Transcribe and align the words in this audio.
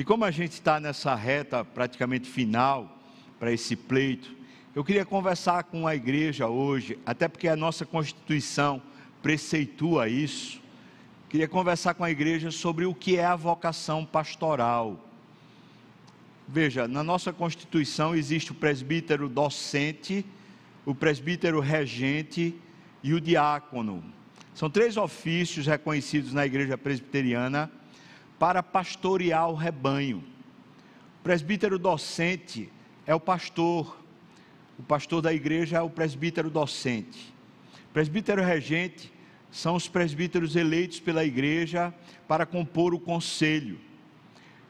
E 0.00 0.04
como 0.04 0.24
a 0.24 0.30
gente 0.30 0.52
está 0.52 0.80
nessa 0.80 1.14
reta 1.14 1.62
praticamente 1.62 2.26
final 2.26 2.98
para 3.38 3.52
esse 3.52 3.76
pleito, 3.76 4.34
eu 4.74 4.82
queria 4.82 5.04
conversar 5.04 5.64
com 5.64 5.86
a 5.86 5.94
igreja 5.94 6.48
hoje, 6.48 6.98
até 7.04 7.28
porque 7.28 7.46
a 7.46 7.54
nossa 7.54 7.84
Constituição 7.84 8.80
preceitua 9.22 10.08
isso. 10.08 10.58
Queria 11.28 11.46
conversar 11.46 11.92
com 11.92 12.02
a 12.02 12.10
igreja 12.10 12.50
sobre 12.50 12.86
o 12.86 12.94
que 12.94 13.18
é 13.18 13.26
a 13.26 13.36
vocação 13.36 14.02
pastoral. 14.02 15.06
Veja, 16.48 16.88
na 16.88 17.04
nossa 17.04 17.30
Constituição 17.30 18.14
existe 18.14 18.52
o 18.52 18.54
presbítero 18.54 19.28
docente, 19.28 20.24
o 20.86 20.94
presbítero 20.94 21.60
regente 21.60 22.54
e 23.02 23.12
o 23.12 23.20
diácono. 23.20 24.02
São 24.54 24.70
três 24.70 24.96
ofícios 24.96 25.66
reconhecidos 25.66 26.32
na 26.32 26.46
igreja 26.46 26.78
presbiteriana 26.78 27.70
para 28.40 28.60
pastorear 28.60 29.48
o 29.48 29.54
rebanho. 29.54 30.24
O 31.20 31.22
presbítero 31.22 31.78
docente 31.78 32.68
é 33.06 33.14
o 33.14 33.20
pastor, 33.20 33.96
o 34.76 34.82
pastor 34.82 35.22
da 35.22 35.32
igreja 35.32 35.76
é 35.76 35.80
o 35.80 35.88
presbítero 35.88 36.50
docente. 36.50 37.32
O 37.90 37.92
presbítero 37.92 38.42
regente 38.42 39.12
são 39.52 39.76
os 39.76 39.86
presbíteros 39.86 40.56
eleitos 40.56 40.98
pela 40.98 41.24
igreja 41.24 41.94
para 42.26 42.44
compor 42.44 42.94
o 42.94 42.98
conselho 42.98 43.78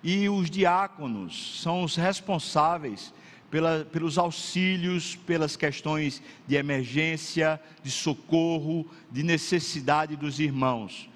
e 0.03 0.29
os 0.29 0.51
diáconos 0.51 1.61
são 1.61 1.83
os 1.83 1.97
responsáveis 1.97 3.13
pela, 3.51 3.85
pelos 3.85 4.17
auxílios, 4.17 5.17
pelas 5.17 5.57
questões 5.57 6.23
de 6.47 6.55
emergência, 6.55 7.61
de 7.83 7.91
socorro, 7.91 8.89
de 9.11 9.23
necessidade 9.23 10.17
dos 10.17 10.41
irmãos. 10.41 11.10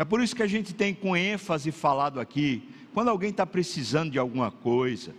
É 0.00 0.04
por 0.04 0.22
isso 0.22 0.34
que 0.34 0.42
a 0.42 0.46
gente 0.46 0.72
tem 0.72 0.94
com 0.94 1.14
ênfase 1.14 1.70
falado 1.70 2.20
aqui, 2.20 2.66
quando 2.94 3.08
alguém 3.08 3.28
está 3.28 3.44
precisando 3.44 4.10
de 4.10 4.18
alguma 4.18 4.50
coisa, 4.50 5.14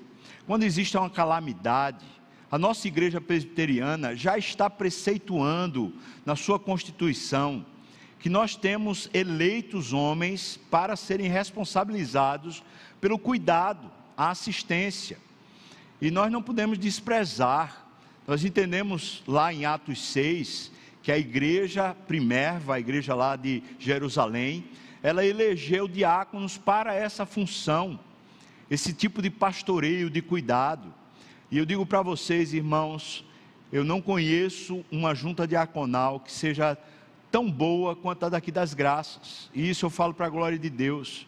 quando 0.47 0.63
existe 0.63 0.97
uma 0.97 1.07
calamidade, 1.07 2.03
a 2.49 2.57
nossa 2.57 2.87
igreja 2.87 3.21
presbiteriana 3.21 4.15
já 4.15 4.39
está 4.39 4.71
preceituando 4.71 5.93
na 6.25 6.35
sua 6.35 6.57
constituição 6.57 7.63
que 8.17 8.27
nós 8.27 8.55
temos 8.55 9.07
eleitos 9.13 9.93
homens 9.93 10.59
para 10.71 10.95
serem 10.95 11.29
responsabilizados 11.29 12.63
pelo 12.99 13.19
cuidado, 13.19 13.87
a 14.17 14.31
assistência. 14.31 15.19
E 16.01 16.09
nós 16.09 16.31
não 16.31 16.41
podemos 16.41 16.79
desprezar. 16.79 17.85
Nós 18.25 18.43
entendemos 18.43 19.21
lá 19.27 19.53
em 19.53 19.63
Atos 19.63 20.01
6 20.07 20.71
que 21.01 21.11
a 21.11 21.17
igreja 21.17 21.95
Primerva, 22.07 22.75
a 22.75 22.79
igreja 22.79 23.15
lá 23.15 23.35
de 23.35 23.63
Jerusalém, 23.79 24.65
ela 25.01 25.25
elegeu 25.25 25.87
diáconos 25.87 26.57
para 26.57 26.93
essa 26.93 27.25
função, 27.25 27.99
esse 28.69 28.93
tipo 28.93 29.21
de 29.21 29.29
pastoreio, 29.29 30.09
de 30.09 30.21
cuidado. 30.21 30.93
E 31.49 31.57
eu 31.57 31.65
digo 31.65 31.85
para 31.85 32.01
vocês, 32.01 32.53
irmãos, 32.53 33.25
eu 33.71 33.83
não 33.83 34.01
conheço 34.01 34.85
uma 34.91 35.15
junta 35.15 35.47
diaconal 35.47 36.19
que 36.19 36.31
seja 36.31 36.77
tão 37.31 37.49
boa 37.49 37.95
quanto 37.95 38.25
a 38.25 38.29
daqui 38.29 38.51
das 38.51 38.73
graças. 38.73 39.49
E 39.53 39.69
isso 39.69 39.85
eu 39.85 39.89
falo 39.89 40.13
para 40.13 40.27
a 40.27 40.29
glória 40.29 40.59
de 40.59 40.69
Deus. 40.69 41.25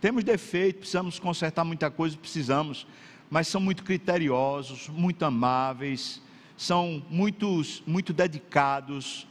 Temos 0.00 0.24
defeito, 0.24 0.78
precisamos 0.78 1.18
consertar 1.18 1.64
muita 1.64 1.90
coisa, 1.90 2.16
precisamos, 2.16 2.86
mas 3.30 3.48
são 3.48 3.60
muito 3.60 3.84
criteriosos, 3.84 4.88
muito 4.88 5.24
amáveis, 5.24 6.22
são 6.58 7.00
muitos, 7.08 7.84
muito 7.86 8.12
dedicados. 8.12 9.28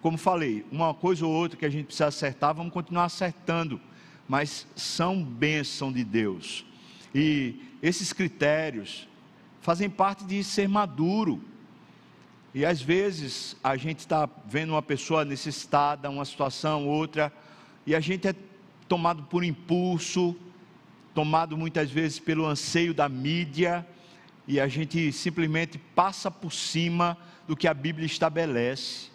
Como 0.00 0.16
falei, 0.16 0.64
uma 0.70 0.94
coisa 0.94 1.26
ou 1.26 1.32
outra 1.32 1.58
que 1.58 1.66
a 1.66 1.68
gente 1.68 1.86
precisa 1.86 2.06
acertar, 2.06 2.54
vamos 2.54 2.72
continuar 2.72 3.06
acertando, 3.06 3.80
mas 4.28 4.64
são 4.76 5.20
bênção 5.20 5.92
de 5.92 6.04
Deus. 6.04 6.64
E 7.12 7.56
esses 7.82 8.12
critérios 8.12 9.08
fazem 9.60 9.90
parte 9.90 10.24
de 10.24 10.44
ser 10.44 10.68
maduro. 10.68 11.42
E 12.54 12.64
às 12.64 12.80
vezes 12.80 13.56
a 13.62 13.76
gente 13.76 13.98
está 13.98 14.28
vendo 14.46 14.70
uma 14.70 14.82
pessoa 14.82 15.24
necessitada, 15.24 16.08
uma 16.08 16.24
situação, 16.24 16.86
outra, 16.86 17.32
e 17.84 17.92
a 17.92 18.00
gente 18.00 18.28
é 18.28 18.34
tomado 18.86 19.24
por 19.24 19.42
impulso, 19.42 20.36
tomado 21.12 21.56
muitas 21.56 21.90
vezes 21.90 22.20
pelo 22.20 22.46
anseio 22.46 22.94
da 22.94 23.08
mídia, 23.08 23.84
e 24.46 24.60
a 24.60 24.66
gente 24.66 25.12
simplesmente 25.12 25.78
passa 25.78 26.30
por 26.30 26.52
cima 26.52 27.16
do 27.46 27.56
que 27.56 27.68
a 27.68 27.74
Bíblia 27.74 28.06
estabelece. 28.06 29.08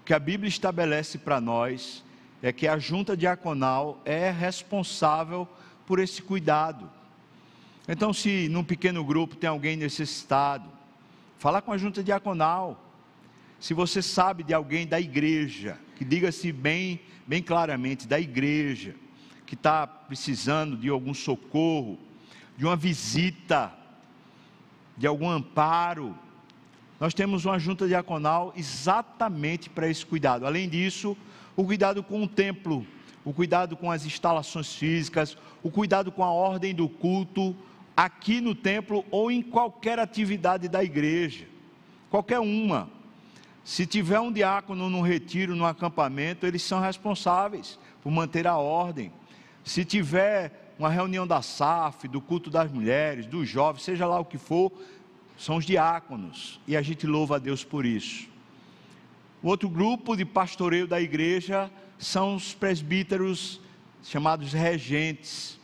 O 0.00 0.04
que 0.04 0.14
a 0.14 0.18
Bíblia 0.18 0.48
estabelece 0.48 1.18
para 1.18 1.40
nós 1.40 2.04
é 2.42 2.52
que 2.52 2.68
a 2.68 2.78
junta 2.78 3.16
diaconal 3.16 4.00
é 4.04 4.30
responsável 4.30 5.48
por 5.86 5.98
esse 5.98 6.22
cuidado. 6.22 6.90
Então, 7.88 8.12
se 8.12 8.48
num 8.48 8.62
pequeno 8.62 9.02
grupo 9.02 9.34
tem 9.34 9.48
alguém 9.48 9.76
necessitado, 9.76 10.70
falar 11.38 11.62
com 11.62 11.72
a 11.72 11.78
junta 11.78 12.02
diaconal. 12.02 12.84
Se 13.58 13.74
você 13.74 14.02
sabe 14.02 14.42
de 14.42 14.54
alguém 14.54 14.86
da 14.86 15.00
igreja, 15.00 15.78
que 15.96 16.04
diga-se 16.04 16.52
bem, 16.52 17.00
bem 17.26 17.42
claramente, 17.42 18.06
da 18.06 18.20
igreja, 18.20 18.94
que 19.46 19.54
está 19.54 19.86
precisando 19.86 20.76
de 20.76 20.88
algum 20.88 21.14
socorro, 21.14 21.98
de 22.56 22.64
uma 22.64 22.76
visita, 22.76 23.72
de 24.98 25.06
algum 25.06 25.30
amparo, 25.30 26.14
nós 27.00 27.14
temos 27.14 27.44
uma 27.44 27.58
junta 27.58 27.86
diaconal 27.86 28.52
exatamente 28.56 29.70
para 29.70 29.88
esse 29.88 30.04
cuidado. 30.04 30.44
Além 30.44 30.68
disso, 30.68 31.16
o 31.56 31.64
cuidado 31.64 32.02
com 32.02 32.22
o 32.22 32.28
templo, 32.28 32.84
o 33.24 33.32
cuidado 33.32 33.76
com 33.76 33.90
as 33.90 34.04
instalações 34.04 34.74
físicas, 34.74 35.36
o 35.62 35.70
cuidado 35.70 36.10
com 36.10 36.24
a 36.24 36.30
ordem 36.30 36.74
do 36.74 36.88
culto, 36.88 37.56
aqui 37.96 38.40
no 38.40 38.54
templo 38.54 39.04
ou 39.10 39.30
em 39.30 39.40
qualquer 39.40 39.98
atividade 39.98 40.68
da 40.68 40.82
igreja, 40.82 41.46
qualquer 42.10 42.40
uma. 42.40 42.90
Se 43.64 43.86
tiver 43.86 44.18
um 44.18 44.32
diácono 44.32 44.90
no 44.90 45.00
retiro, 45.00 45.54
no 45.54 45.66
acampamento, 45.66 46.46
eles 46.46 46.62
são 46.62 46.80
responsáveis 46.80 47.78
por 48.02 48.10
manter 48.10 48.46
a 48.46 48.56
ordem. 48.56 49.12
Se 49.62 49.84
tiver 49.84 50.67
uma 50.78 50.88
reunião 50.88 51.26
da 51.26 51.42
SAF, 51.42 52.06
do 52.06 52.20
culto 52.20 52.48
das 52.50 52.70
mulheres, 52.70 53.26
dos 53.26 53.48
jovens, 53.48 53.82
seja 53.82 54.06
lá 54.06 54.20
o 54.20 54.24
que 54.24 54.38
for, 54.38 54.72
são 55.36 55.56
os 55.56 55.66
diáconos, 55.66 56.60
e 56.66 56.76
a 56.76 56.82
gente 56.82 57.06
louva 57.06 57.36
a 57.36 57.38
Deus 57.38 57.64
por 57.64 57.84
isso. 57.84 58.28
O 59.42 59.48
outro 59.48 59.68
grupo 59.68 60.16
de 60.16 60.24
pastoreio 60.24 60.86
da 60.86 61.00
igreja 61.00 61.70
são 61.98 62.36
os 62.36 62.54
presbíteros 62.54 63.60
chamados 64.02 64.52
regentes. 64.52 65.58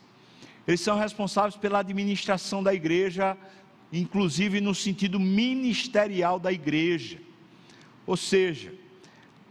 Eles 0.66 0.80
são 0.80 0.98
responsáveis 0.98 1.56
pela 1.56 1.80
administração 1.80 2.62
da 2.62 2.72
igreja, 2.74 3.36
inclusive 3.92 4.60
no 4.60 4.74
sentido 4.74 5.18
ministerial 5.20 6.38
da 6.38 6.52
igreja. 6.52 7.18
Ou 8.06 8.16
seja, 8.16 8.72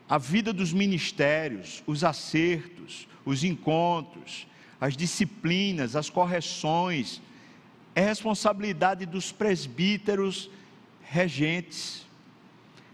a 0.10 0.18
vida 0.18 0.54
dos 0.54 0.74
ministérios, 0.74 1.84
os 1.86 2.04
acertos, 2.04 3.08
os 3.26 3.44
encontros, 3.44 4.48
as 4.84 4.98
disciplinas, 4.98 5.96
as 5.96 6.10
correções, 6.10 7.22
é 7.96 8.02
responsabilidade 8.02 9.06
dos 9.06 9.32
presbíteros 9.32 10.50
regentes. 11.02 12.06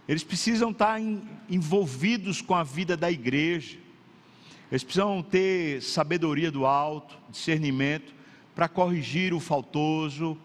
Eles 0.08 0.24
precisam 0.24 0.70
estar 0.70 1.02
envolvidos 1.50 2.44
com 2.44 2.54
a 2.54 2.64
vida 2.64 2.96
da 2.96 3.10
igreja. 3.10 3.80
Eles 4.70 4.84
precisam 4.84 5.24
ter 5.24 5.82
sabedoria 5.82 6.52
do 6.52 6.64
alto, 6.64 7.18
discernimento, 7.28 8.14
para 8.54 8.70
corrigir 8.70 9.34
o 9.34 9.40
faltoso, 9.40 10.38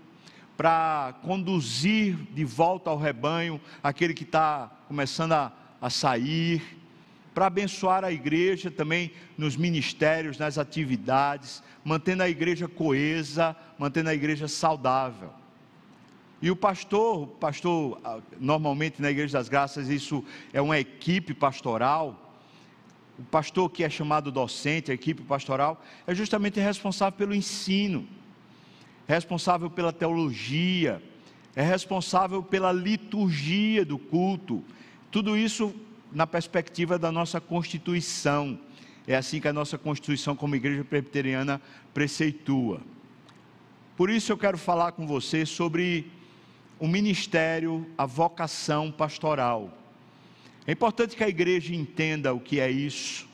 para 0.57 1.15
conduzir 1.21 2.17
de 2.33 2.43
volta 2.47 2.89
ao 2.89 2.97
rebanho 2.97 3.61
aquele 3.83 4.15
que 4.15 4.25
está 4.25 4.75
começando 4.89 5.33
a, 5.33 5.53
a 5.79 5.91
sair 5.91 6.63
para 7.35 7.47
abençoar 7.47 8.05
a 8.05 8.13
igreja 8.13 8.71
também 8.71 9.11
nos 9.37 9.57
ministérios, 9.57 10.39
nas 10.39 10.57
atividades, 10.57 11.63
mantendo 11.85 12.23
a 12.23 12.29
igreja 12.29 12.69
coesa, 12.69 13.57
mantendo 13.77 14.09
a 14.09 14.15
igreja 14.15 14.47
saudável. 14.47 15.31
E 16.41 16.51
o 16.51 16.57
pastor, 16.57 17.27
pastor, 17.41 17.99
ah, 18.05 18.21
normalmente 18.39 19.01
na 19.01 19.11
Igreja 19.11 19.39
das 19.39 19.49
Graças, 19.49 19.89
isso 19.89 20.23
é 20.53 20.61
uma 20.61 20.79
equipe 20.79 21.33
pastoral. 21.33 22.21
O 23.19 23.23
pastor 23.23 23.71
que 23.71 23.83
é 23.83 23.89
chamado 23.89 24.31
docente, 24.31 24.91
a 24.91 24.95
equipe 24.95 25.23
pastoral, 25.23 25.83
é 26.07 26.15
justamente 26.15 26.61
responsável 26.61 27.17
pelo 27.17 27.35
ensino, 27.35 28.07
responsável 29.09 29.71
pela 29.71 29.93
teologia, 29.93 31.03
é 31.57 31.63
responsável 31.63 32.43
pela 32.43 32.73
liturgia 32.73 33.83
do 33.83 33.99
culto. 33.99 34.63
Tudo 35.11 35.39
isso 35.39 35.75
na 36.15 36.27
perspectiva 36.27 36.99
da 36.99 37.13
nossa 37.13 37.41
Constituição. 37.41 38.59
É 39.07 39.17
assim 39.17 39.41
que 39.41 39.49
a 39.49 39.53
nossa 39.53 39.77
Constituição, 39.77 40.35
como 40.35 40.57
Igreja 40.57 40.85
Presbiteriana, 40.85 41.61
preceitua. 41.93 42.81
Por 43.97 44.09
isso 44.09 44.33
eu 44.33 44.39
quero 44.39 44.57
falar 44.57 44.93
com 44.93 45.07
você 45.07 45.45
sobre 45.45 46.11
o 46.79 46.89
ministério, 46.89 47.87
a 47.99 48.07
vocação 48.07 48.91
pastoral. 48.91 49.77
É 50.67 50.73
importante 50.73 51.15
que 51.15 51.23
a 51.23 51.29
igreja 51.29 51.75
entenda 51.75 52.33
o 52.33 52.41
que 52.41 52.59
é 52.59 52.71
isso, 52.71 53.29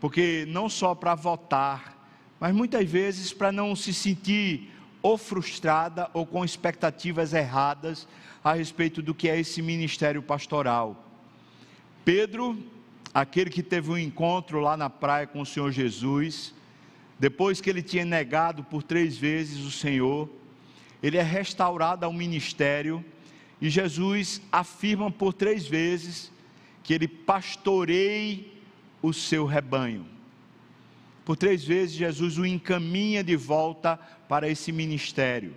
porque 0.00 0.44
não 0.48 0.68
só 0.68 0.94
para 0.94 1.14
votar 1.14 2.00
mas 2.40 2.54
muitas 2.54 2.90
vezes 2.90 3.34
para 3.34 3.52
não 3.52 3.76
se 3.76 3.92
sentir 3.92 4.72
ou 5.02 5.18
frustrada 5.18 6.10
ou 6.14 6.24
com 6.24 6.42
expectativas 6.42 7.34
erradas 7.34 8.08
a 8.42 8.54
respeito 8.54 9.02
do 9.02 9.14
que 9.14 9.28
é 9.28 9.38
esse 9.38 9.60
ministério 9.60 10.22
pastoral. 10.22 11.09
Pedro, 12.04 12.58
aquele 13.12 13.50
que 13.50 13.62
teve 13.62 13.90
um 13.90 13.98
encontro 13.98 14.60
lá 14.60 14.76
na 14.76 14.88
praia 14.88 15.26
com 15.26 15.40
o 15.40 15.46
Senhor 15.46 15.70
Jesus, 15.70 16.54
depois 17.18 17.60
que 17.60 17.68
ele 17.68 17.82
tinha 17.82 18.04
negado 18.04 18.64
por 18.64 18.82
três 18.82 19.16
vezes 19.16 19.64
o 19.64 19.70
Senhor, 19.70 20.28
ele 21.02 21.18
é 21.18 21.22
restaurado 21.22 22.04
ao 22.04 22.12
ministério 22.12 23.04
e 23.60 23.68
Jesus 23.68 24.40
afirma 24.50 25.10
por 25.10 25.34
três 25.34 25.66
vezes 25.66 26.32
que 26.82 26.94
ele 26.94 27.06
pastorei 27.06 28.60
o 29.02 29.12
seu 29.12 29.44
rebanho. 29.44 30.06
Por 31.24 31.36
três 31.36 31.62
vezes 31.62 31.94
Jesus 31.94 32.38
o 32.38 32.46
encaminha 32.46 33.22
de 33.22 33.36
volta 33.36 33.96
para 34.28 34.48
esse 34.48 34.72
ministério. 34.72 35.54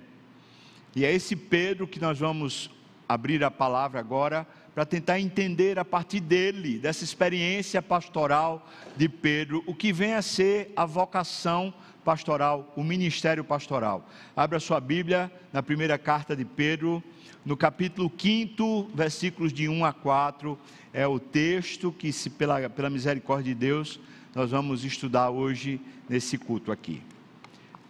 E 0.96 1.06
é 1.06 1.13
esse 1.13 1.36
Pedro 1.36 1.88
que 1.88 2.00
nós 2.00 2.19
vamos 2.19 2.69
abrir 3.13 3.44
a 3.44 3.51
palavra 3.51 4.00
agora 4.00 4.48
para 4.74 4.86
tentar 4.86 5.19
entender 5.19 5.77
a 5.77 5.86
partir 5.86 6.19
dele, 6.19 6.80
dessa 6.80 7.04
experiência 7.04 7.81
pastoral 7.81 8.68
de 8.98 9.07
Pedro, 9.07 9.63
o 9.68 9.75
que 9.75 9.94
vem 9.94 10.15
a 10.15 10.21
ser 10.21 10.74
a 10.75 10.86
vocação 10.86 11.71
pastoral, 12.04 12.74
o 12.75 12.83
ministério 12.83 13.44
pastoral. 13.44 14.10
Abra 14.36 14.60
sua 14.60 14.80
Bíblia 14.80 15.31
na 15.51 15.62
primeira 15.62 15.98
carta 15.98 16.36
de 16.36 16.44
Pedro, 16.44 17.04
no 17.45 17.56
capítulo 17.56 18.12
5, 18.18 18.92
versículos 18.95 19.54
de 19.54 19.69
1 19.69 19.86
a 19.86 19.94
4, 19.94 20.57
é 20.92 21.06
o 21.06 21.19
texto 21.19 21.92
que, 21.92 22.12
se 22.12 22.30
pela, 22.30 22.69
pela 22.69 22.89
misericórdia 22.89 23.54
de 23.54 23.60
Deus, 23.60 24.00
nós 24.33 24.51
vamos 24.51 24.83
estudar 24.83 25.30
hoje 25.30 25.80
nesse 26.10 26.38
culto 26.38 26.71
aqui. 26.71 27.01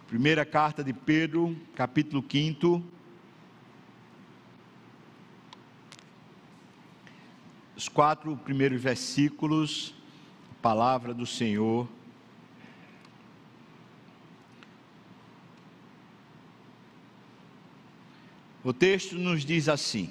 Primeira 0.06 0.44
carta 0.44 0.84
de 0.84 0.92
Pedro, 0.92 1.56
capítulo 1.74 2.22
5, 2.30 2.82
os 7.84 7.88
quatro 7.90 8.34
primeiros 8.34 8.80
versículos, 8.80 9.94
palavra 10.62 11.12
do 11.12 11.26
Senhor. 11.26 11.86
O 18.64 18.72
texto 18.72 19.16
nos 19.16 19.44
diz 19.44 19.68
assim: 19.68 20.10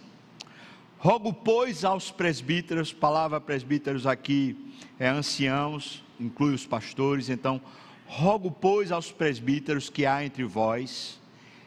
Rogo, 1.00 1.34
pois, 1.34 1.84
aos 1.84 2.12
presbíteros, 2.12 2.94
palavra 2.94 3.42
presbíteros 3.42 4.06
aqui 4.06 4.56
é 5.00 5.08
anciãos, 5.10 6.04
inclui 6.20 6.54
os 6.54 6.68
pastores, 6.68 7.28
então, 7.28 7.60
rogo, 8.06 8.52
pois, 8.52 8.92
aos 8.92 9.12
presbíteros 9.12 9.90
que 9.90 10.06
há 10.06 10.24
entre 10.24 10.44
vós, 10.44 11.20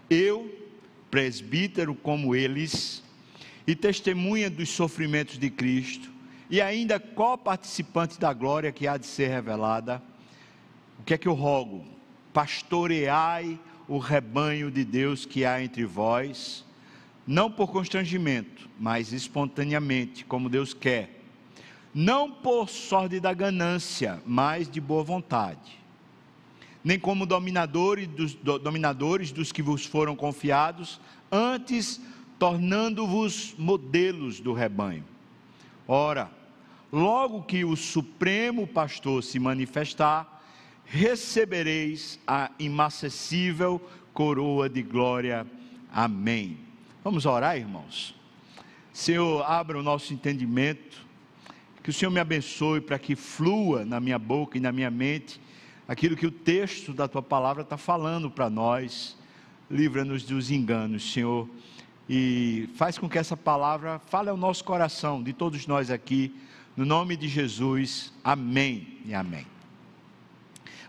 eu, 0.08 0.56
presbítero 1.10 1.96
como 1.96 2.32
eles, 2.32 3.02
e 3.66 3.74
testemunha 3.74 4.48
dos 4.48 4.68
sofrimentos 4.68 5.38
de 5.38 5.50
Cristo, 5.50 6.10
e 6.48 6.60
ainda 6.60 7.00
co-participante 7.00 8.20
da 8.20 8.32
glória 8.32 8.70
que 8.70 8.86
há 8.86 8.96
de 8.96 9.06
ser 9.06 9.28
revelada, 9.28 10.02
o 11.00 11.02
que 11.02 11.14
é 11.14 11.18
que 11.18 11.26
eu 11.26 11.34
rogo? 11.34 11.84
Pastoreai 12.32 13.58
o 13.88 13.98
rebanho 13.98 14.70
de 14.70 14.84
Deus 14.84 15.26
que 15.26 15.44
há 15.44 15.62
entre 15.62 15.84
vós, 15.84 16.64
não 17.26 17.50
por 17.50 17.72
constrangimento, 17.72 18.68
mas 18.78 19.12
espontaneamente, 19.12 20.24
como 20.24 20.48
Deus 20.48 20.72
quer, 20.72 21.20
não 21.92 22.30
por 22.30 22.68
sorte 22.68 23.18
da 23.18 23.32
ganância, 23.32 24.22
mas 24.26 24.68
de 24.68 24.80
boa 24.80 25.02
vontade, 25.02 25.78
nem 26.84 26.98
como 26.98 27.26
dominadores 27.26 28.06
dos, 28.06 28.34
dominadores 28.34 29.32
dos 29.32 29.50
que 29.50 29.62
vos 29.62 29.84
foram 29.84 30.14
confiados, 30.14 31.00
antes 31.32 32.00
tornando-vos 32.38 33.54
modelos 33.58 34.40
do 34.40 34.52
rebanho. 34.52 35.04
Ora, 35.88 36.30
logo 36.92 37.42
que 37.42 37.64
o 37.64 37.76
Supremo 37.76 38.66
Pastor 38.66 39.22
se 39.22 39.38
manifestar, 39.38 40.42
recebereis 40.84 42.20
a 42.26 42.50
inacessível 42.58 43.80
coroa 44.12 44.68
de 44.68 44.82
glória. 44.82 45.46
Amém. 45.92 46.58
Vamos 47.02 47.24
orar, 47.26 47.56
irmãos? 47.56 48.14
Senhor, 48.92 49.42
abra 49.42 49.78
o 49.78 49.82
nosso 49.82 50.12
entendimento, 50.12 51.04
que 51.82 51.90
o 51.90 51.92
Senhor 51.92 52.10
me 52.10 52.18
abençoe 52.18 52.80
para 52.80 52.98
que 52.98 53.14
flua 53.14 53.84
na 53.84 54.00
minha 54.00 54.18
boca 54.18 54.58
e 54.58 54.60
na 54.60 54.72
minha 54.72 54.90
mente 54.90 55.40
aquilo 55.86 56.16
que 56.16 56.26
o 56.26 56.30
texto 56.30 56.92
da 56.92 57.06
tua 57.06 57.22
palavra 57.22 57.62
está 57.62 57.76
falando 57.76 58.30
para 58.30 58.50
nós. 58.50 59.16
Livra-nos 59.70 60.24
dos 60.24 60.50
enganos, 60.50 61.12
Senhor 61.12 61.48
e 62.08 62.68
faz 62.76 62.98
com 62.98 63.08
que 63.08 63.18
essa 63.18 63.36
palavra 63.36 63.98
fale 64.06 64.30
ao 64.30 64.36
nosso 64.36 64.64
coração, 64.64 65.22
de 65.22 65.32
todos 65.32 65.66
nós 65.66 65.90
aqui, 65.90 66.34
no 66.76 66.84
nome 66.84 67.16
de 67.16 67.26
Jesus, 67.26 68.12
amém 68.22 68.98
e 69.04 69.14
amém. 69.14 69.46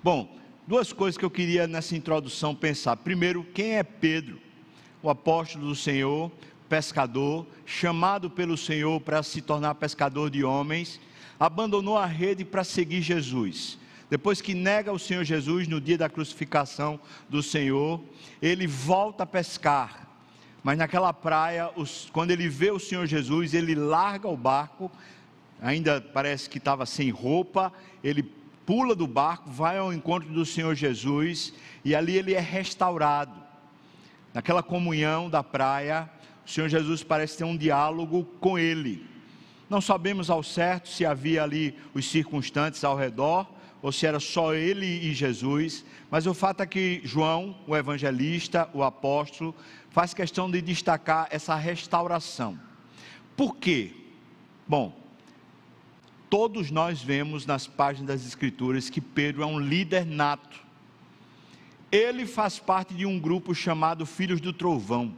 Bom, 0.03 0.37
duas 0.67 0.93
coisas 0.93 1.17
que 1.17 1.25
eu 1.25 1.31
queria 1.31 1.65
nessa 1.65 1.95
introdução 1.95 2.53
pensar. 2.53 2.97
Primeiro, 2.97 3.43
quem 3.43 3.77
é 3.77 3.83
Pedro? 3.83 4.39
O 5.01 5.09
apóstolo 5.09 5.67
do 5.67 5.75
Senhor, 5.75 6.31
pescador, 6.69 7.47
chamado 7.65 8.29
pelo 8.29 8.57
Senhor 8.57 8.99
para 9.01 9.23
se 9.23 9.41
tornar 9.41 9.75
pescador 9.75 10.29
de 10.29 10.43
homens, 10.43 10.99
abandonou 11.39 11.97
a 11.97 12.05
rede 12.05 12.43
para 12.45 12.63
seguir 12.63 13.01
Jesus. 13.01 13.79
Depois 14.09 14.39
que 14.39 14.53
nega 14.53 14.91
o 14.91 14.99
Senhor 14.99 15.23
Jesus 15.23 15.67
no 15.67 15.81
dia 15.81 15.97
da 15.97 16.09
crucificação 16.09 16.99
do 17.27 17.41
Senhor, 17.41 18.01
ele 18.41 18.67
volta 18.67 19.23
a 19.23 19.27
pescar 19.27 20.06
mas 20.67 20.77
naquela 20.77 21.13
praia, 21.13 21.71
os, 21.77 22.09
quando 22.11 22.31
ele 22.31 22.49
vê 22.49 22.71
o 22.71 22.77
Senhor 22.77 23.05
Jesus, 23.05 23.53
ele 23.53 23.73
larga 23.73 24.27
o 24.27 24.35
barco, 24.35 24.91
ainda 25.61 26.01
parece 26.01 26.49
que 26.49 26.57
estava 26.57 26.85
sem 26.85 27.09
roupa, 27.09 27.71
ele 28.03 28.21
pula 28.65 28.93
do 28.93 29.07
barco, 29.07 29.49
vai 29.49 29.77
ao 29.77 29.93
encontro 29.93 30.27
do 30.27 30.45
Senhor 30.45 30.75
Jesus, 30.75 31.53
e 31.85 31.95
ali 31.95 32.17
ele 32.17 32.33
é 32.33 32.41
restaurado. 32.41 33.31
Naquela 34.33 34.61
comunhão 34.61 35.29
da 35.29 35.41
praia, 35.41 36.09
o 36.45 36.49
Senhor 36.49 36.67
Jesus 36.67 37.01
parece 37.01 37.37
ter 37.37 37.45
um 37.45 37.55
diálogo 37.55 38.25
com 38.41 38.59
ele. 38.59 39.07
Não 39.69 39.79
sabemos 39.79 40.29
ao 40.29 40.43
certo 40.43 40.89
se 40.89 41.05
havia 41.05 41.43
ali 41.43 41.77
os 41.93 42.11
circunstantes 42.11 42.83
ao 42.83 42.97
redor, 42.97 43.47
ou 43.81 43.91
se 43.91 44.05
era 44.05 44.19
só 44.19 44.53
ele 44.53 44.85
e 44.85 45.13
Jesus, 45.13 45.85
mas 46.09 46.25
o 46.25 46.33
fato 46.33 46.61
é 46.61 46.65
que 46.65 47.01
João, 47.03 47.55
o 47.67 47.75
evangelista, 47.75 48.69
o 48.73 48.83
apóstolo, 48.83 49.55
faz 49.89 50.13
questão 50.13 50.49
de 50.49 50.61
destacar 50.61 51.27
essa 51.31 51.55
restauração. 51.55 52.59
Por 53.35 53.55
quê? 53.55 53.93
Bom, 54.67 54.97
todos 56.29 56.71
nós 56.71 57.01
vemos 57.01 57.45
nas 57.45 57.67
páginas 57.67 58.07
das 58.07 58.27
Escrituras 58.27 58.89
que 58.89 58.99
Pedro 58.99 59.43
é 59.43 59.45
um 59.45 59.59
líder 59.59 60.05
nato. 60.05 60.65
Ele 61.91 62.25
faz 62.25 62.59
parte 62.59 62.93
de 62.93 63.05
um 63.05 63.19
grupo 63.19 63.55
chamado 63.55 64.05
Filhos 64.05 64.41
do 64.41 64.51
Trovão. 64.51 65.15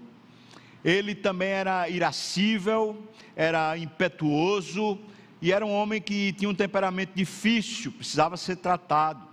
Ele 0.83 1.15
também 1.15 1.49
era 1.49 1.89
irascível, 1.89 3.07
era 3.35 3.77
impetuoso 3.77 4.99
e 5.41 5.51
era 5.51 5.65
um 5.65 5.71
homem 5.71 6.01
que 6.01 6.33
tinha 6.33 6.49
um 6.49 6.55
temperamento 6.55 7.11
difícil, 7.15 7.91
precisava 7.91 8.35
ser 8.35 8.57
tratado. 8.57 9.27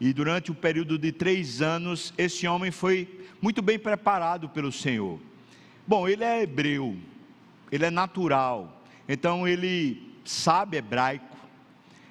E 0.00 0.12
durante 0.12 0.50
o 0.50 0.54
período 0.54 0.98
de 0.98 1.12
três 1.12 1.60
anos, 1.60 2.12
esse 2.16 2.46
homem 2.46 2.70
foi 2.70 3.20
muito 3.40 3.60
bem 3.60 3.78
preparado 3.78 4.48
pelo 4.48 4.72
Senhor. 4.72 5.20
Bom, 5.86 6.08
ele 6.08 6.24
é 6.24 6.42
hebreu, 6.42 6.96
ele 7.70 7.84
é 7.84 7.90
natural, 7.90 8.82
então 9.08 9.46
ele 9.46 10.14
sabe 10.24 10.76
hebraico. 10.76 11.36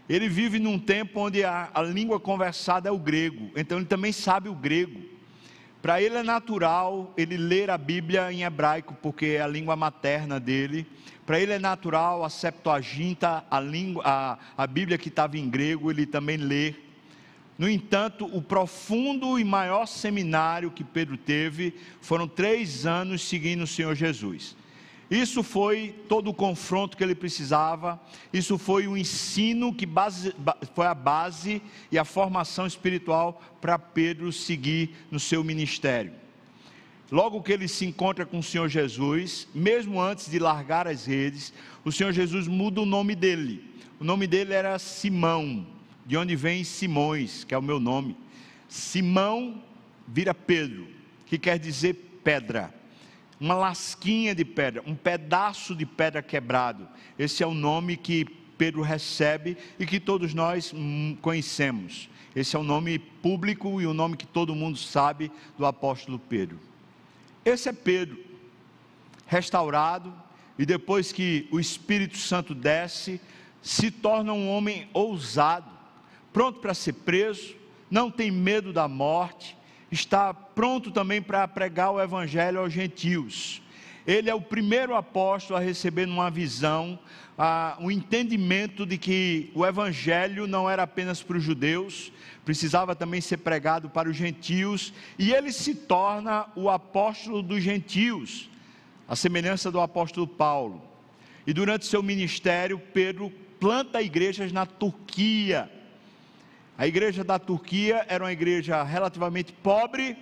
Ele 0.07 0.29
vive 0.29 0.59
num 0.59 0.77
tempo 0.77 1.19
onde 1.19 1.43
a, 1.43 1.69
a 1.73 1.81
língua 1.81 2.19
conversada 2.19 2.89
é 2.89 2.91
o 2.91 2.99
grego, 2.99 3.51
então 3.55 3.79
ele 3.79 3.87
também 3.87 4.11
sabe 4.11 4.49
o 4.49 4.55
grego. 4.55 5.14
Para 5.85 6.01
ele 6.01 6.15
é 6.15 6.23
natural 6.23 7.13
ele 7.15 7.37
ler 7.37 7.69
a 7.69 7.77
Bíblia 7.77 8.33
em 8.33 8.41
hebraico, 8.41 8.97
porque 9.03 9.37
é 9.37 9.41
a 9.43 9.47
língua 9.47 9.75
materna 9.75 10.39
dele. 10.39 10.83
Para 11.27 11.39
ele 11.39 11.53
é 11.53 11.59
natural 11.59 12.23
a 12.23 12.29
Septuaginta, 12.31 13.45
a, 13.51 13.59
língua, 13.59 14.01
a, 14.03 14.39
a 14.57 14.65
Bíblia 14.65 14.97
que 14.97 15.09
estava 15.09 15.37
em 15.37 15.47
grego, 15.47 15.91
ele 15.91 16.07
também 16.07 16.37
lê. 16.37 16.73
No 17.55 17.69
entanto, 17.69 18.25
o 18.35 18.41
profundo 18.41 19.37
e 19.37 19.43
maior 19.43 19.85
seminário 19.85 20.71
que 20.71 20.83
Pedro 20.83 21.17
teve 21.17 21.75
foram 22.01 22.27
três 22.27 22.87
anos 22.87 23.21
seguindo 23.21 23.61
o 23.61 23.67
Senhor 23.67 23.93
Jesus. 23.93 24.57
Isso 25.09 25.43
foi 25.43 25.95
todo 26.09 26.29
o 26.29 26.33
confronto 26.33 26.97
que 26.97 27.03
ele 27.03 27.13
precisava, 27.13 28.01
isso 28.33 28.57
foi 28.57 28.87
o 28.87 28.97
ensino 28.97 29.73
que 29.73 29.85
base, 29.85 30.33
foi 30.73 30.87
a 30.87 30.95
base 30.95 31.61
e 31.91 31.99
a 31.99 32.03
formação 32.03 32.65
espiritual 32.65 33.39
para 33.61 33.77
Pedro 33.77 34.31
seguir 34.31 34.95
no 35.11 35.19
seu 35.19 35.43
ministério. 35.43 36.11
Logo 37.11 37.43
que 37.43 37.51
ele 37.51 37.67
se 37.67 37.85
encontra 37.85 38.25
com 38.25 38.39
o 38.39 38.43
Senhor 38.43 38.67
Jesus, 38.67 39.47
mesmo 39.53 40.01
antes 40.01 40.29
de 40.29 40.39
largar 40.39 40.87
as 40.87 41.05
redes, 41.05 41.53
o 41.83 41.91
Senhor 41.91 42.11
Jesus 42.11 42.47
muda 42.47 42.81
o 42.81 42.85
nome 42.85 43.13
dele. 43.13 43.63
O 43.99 44.03
nome 44.03 44.25
dele 44.25 44.53
era 44.53 44.79
Simão, 44.79 45.67
de 46.03 46.17
onde 46.17 46.35
vem 46.35 46.63
Simões, 46.63 47.43
que 47.43 47.53
é 47.53 47.57
o 47.57 47.61
meu 47.61 47.79
nome. 47.79 48.17
Simão 48.67 49.61
vira 50.07 50.33
Pedro, 50.33 50.87
que 51.27 51.37
quer 51.37 51.59
dizer 51.59 51.93
pedra. 52.23 52.73
Uma 53.39 53.55
lasquinha 53.55 54.33
de 54.33 54.45
pedra, 54.45 54.81
um 54.85 54.95
pedaço 54.95 55.75
de 55.75 55.85
pedra 55.85 56.21
quebrado. 56.21 56.87
Esse 57.19 57.43
é 57.43 57.47
o 57.47 57.53
nome 57.53 57.97
que 57.97 58.25
Pedro 58.57 58.81
recebe 58.81 59.57
e 59.77 59.85
que 59.85 59.99
todos 59.99 60.33
nós 60.33 60.73
hum, 60.73 61.17
conhecemos. 61.21 62.09
Esse 62.35 62.55
é 62.55 62.59
o 62.59 62.63
nome 62.63 62.99
público 62.99 63.81
e 63.81 63.87
o 63.87 63.93
nome 63.93 64.17
que 64.17 64.27
todo 64.27 64.55
mundo 64.55 64.77
sabe 64.77 65.31
do 65.57 65.65
apóstolo 65.65 66.19
Pedro. 66.19 66.59
Esse 67.43 67.69
é 67.69 67.73
Pedro, 67.73 68.17
restaurado, 69.25 70.13
e 70.57 70.65
depois 70.65 71.11
que 71.11 71.47
o 71.51 71.59
Espírito 71.59 72.17
Santo 72.17 72.55
desce, 72.55 73.19
se 73.61 73.91
torna 73.91 74.33
um 74.33 74.49
homem 74.49 74.87
ousado, 74.93 75.69
pronto 76.31 76.59
para 76.59 76.73
ser 76.73 76.93
preso, 76.93 77.55
não 77.89 78.09
tem 78.09 78.31
medo 78.31 78.73
da 78.73 78.87
morte, 78.87 79.55
está 79.91 80.33
pronto 80.33 80.91
também 80.91 81.21
para 81.21 81.47
pregar 81.47 81.91
o 81.91 82.01
evangelho 82.01 82.59
aos 82.59 82.73
gentios. 82.73 83.61
Ele 84.05 84.29
é 84.29 84.35
o 84.35 84.41
primeiro 84.41 84.95
apóstolo 84.95 85.57
a 85.57 85.61
receber 85.61 86.05
numa 86.05 86.29
visão 86.29 86.99
ah, 87.37 87.77
o 87.81 87.91
entendimento 87.91 88.85
de 88.85 88.97
que 88.97 89.51
o 89.53 89.65
evangelho 89.65 90.47
não 90.47 90.69
era 90.69 90.83
apenas 90.83 91.21
para 91.21 91.37
os 91.37 91.43
judeus, 91.43 92.11
precisava 92.45 92.95
também 92.95 93.19
ser 93.19 93.37
pregado 93.37 93.89
para 93.89 94.09
os 94.09 94.15
gentios, 94.15 94.93
e 95.17 95.33
ele 95.33 95.51
se 95.51 95.75
torna 95.75 96.45
o 96.55 96.69
apóstolo 96.69 97.41
dos 97.41 97.61
gentios, 97.61 98.49
a 99.07 99.15
semelhança 99.15 99.71
do 99.71 99.81
apóstolo 99.81 100.27
Paulo. 100.27 100.81
E 101.45 101.53
durante 101.53 101.85
seu 101.85 102.01
ministério, 102.01 102.79
Pedro 102.93 103.31
planta 103.59 104.01
igrejas 104.01 104.51
na 104.51 104.65
Turquia. 104.65 105.69
A 106.77 106.85
igreja 106.85 107.23
da 107.23 107.39
Turquia 107.39 108.05
era 108.09 108.23
uma 108.23 108.33
igreja 108.33 108.83
relativamente 108.83 109.53
pobre, 109.53 110.17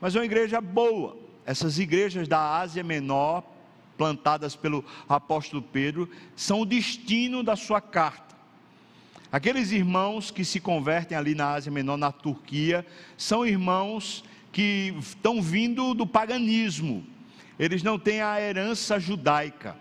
mas 0.00 0.14
uma 0.14 0.24
igreja 0.24 0.60
boa. 0.60 1.16
Essas 1.44 1.78
igrejas 1.78 2.26
da 2.26 2.58
Ásia 2.58 2.82
Menor, 2.82 3.42
plantadas 3.98 4.56
pelo 4.56 4.82
apóstolo 5.06 5.60
Pedro, 5.62 6.08
são 6.34 6.62
o 6.62 6.66
destino 6.66 7.42
da 7.42 7.54
sua 7.54 7.82
carta. 7.82 8.34
Aqueles 9.30 9.72
irmãos 9.72 10.30
que 10.30 10.44
se 10.44 10.58
convertem 10.58 11.16
ali 11.16 11.34
na 11.34 11.50
Ásia 11.52 11.70
Menor, 11.70 11.98
na 11.98 12.10
Turquia, 12.10 12.84
são 13.16 13.46
irmãos 13.46 14.24
que 14.50 14.94
estão 14.98 15.40
vindo 15.42 15.94
do 15.94 16.06
paganismo, 16.06 17.06
eles 17.58 17.82
não 17.82 17.98
têm 17.98 18.22
a 18.22 18.40
herança 18.40 18.98
judaica, 18.98 19.76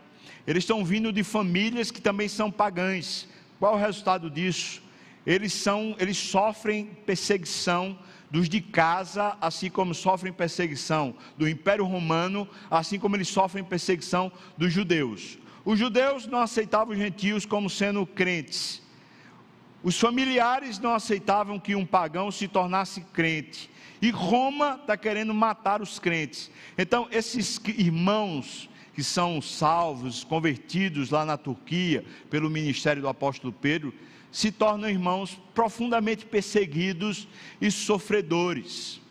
eles 0.45 0.63
estão 0.63 0.83
vindo 0.83 1.13
de 1.13 1.23
famílias 1.23 1.89
que 1.89 2.01
também 2.01 2.27
são 2.27 2.51
pagãs. 2.51 3.27
Qual 3.57 3.75
o 3.75 3.77
resultado 3.79 4.29
disso? 4.29 4.81
Eles 5.29 5.53
são, 5.53 5.95
eles 5.99 6.17
sofrem 6.17 6.87
perseguição 7.05 7.95
dos 8.31 8.49
de 8.49 8.59
casa, 8.59 9.37
assim 9.39 9.69
como 9.69 9.93
sofrem 9.93 10.33
perseguição 10.33 11.13
do 11.37 11.47
Império 11.47 11.85
Romano, 11.85 12.49
assim 12.67 12.97
como 12.97 13.15
eles 13.15 13.27
sofrem 13.27 13.63
perseguição 13.63 14.31
dos 14.57 14.73
judeus. 14.73 15.37
Os 15.63 15.77
judeus 15.77 16.25
não 16.25 16.39
aceitavam 16.39 16.93
os 16.93 16.99
gentios 16.99 17.45
como 17.45 17.69
sendo 17.69 18.07
crentes. 18.07 18.81
Os 19.83 19.99
familiares 19.99 20.79
não 20.79 20.95
aceitavam 20.95 21.59
que 21.59 21.75
um 21.75 21.85
pagão 21.85 22.31
se 22.31 22.47
tornasse 22.47 23.01
crente. 23.13 23.69
E 24.01 24.09
Roma 24.09 24.79
está 24.81 24.97
querendo 24.97 25.31
matar 25.31 25.79
os 25.79 25.99
crentes. 25.99 26.49
Então, 26.75 27.07
esses 27.11 27.61
irmãos 27.77 28.67
que 28.95 29.03
são 29.03 29.39
salvos, 29.43 30.23
convertidos 30.23 31.11
lá 31.11 31.23
na 31.23 31.37
Turquia, 31.37 32.03
pelo 32.31 32.49
ministério 32.49 33.03
do 33.03 33.07
apóstolo 33.07 33.53
Pedro, 33.53 33.93
se 34.31 34.51
tornam 34.51 34.89
irmãos 34.89 35.39
profundamente 35.53 36.25
perseguidos 36.25 37.27
e 37.59 37.71
sofredores. 37.71 39.01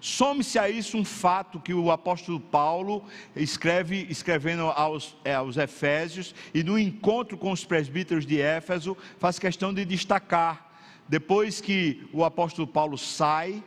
Some-se 0.00 0.58
a 0.58 0.68
isso 0.68 0.96
um 0.96 1.04
fato 1.04 1.58
que 1.58 1.74
o 1.74 1.90
apóstolo 1.90 2.38
Paulo 2.38 3.02
escreve, 3.34 4.06
escrevendo 4.08 4.62
aos, 4.62 5.16
é, 5.24 5.34
aos 5.34 5.56
Efésios, 5.56 6.34
e 6.54 6.62
no 6.62 6.78
encontro 6.78 7.36
com 7.36 7.50
os 7.50 7.64
presbíteros 7.64 8.24
de 8.24 8.40
Éfeso, 8.40 8.96
faz 9.18 9.38
questão 9.38 9.74
de 9.74 9.84
destacar. 9.84 10.68
Depois 11.08 11.60
que 11.60 12.08
o 12.12 12.24
apóstolo 12.24 12.66
Paulo 12.66 12.96
sai, 12.96 13.62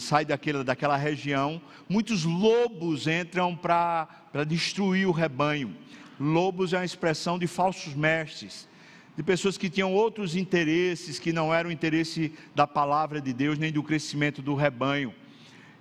sai 0.00 0.24
daquela, 0.24 0.64
daquela 0.64 0.96
região, 0.96 1.60
muitos 1.86 2.24
lobos 2.24 3.06
entram 3.06 3.54
para 3.54 4.08
destruir 4.46 5.06
o 5.06 5.12
rebanho. 5.12 5.76
Lobos 6.18 6.72
é 6.72 6.78
uma 6.78 6.84
expressão 6.84 7.38
de 7.38 7.46
falsos 7.46 7.92
mestres 7.94 8.66
de 9.16 9.22
pessoas 9.22 9.56
que 9.56 9.70
tinham 9.70 9.92
outros 9.92 10.34
interesses 10.34 11.18
que 11.18 11.32
não 11.32 11.54
eram 11.54 11.70
o 11.70 11.72
interesse 11.72 12.32
da 12.54 12.66
palavra 12.66 13.20
de 13.20 13.32
Deus 13.32 13.58
nem 13.58 13.72
do 13.72 13.82
crescimento 13.82 14.42
do 14.42 14.54
rebanho. 14.54 15.14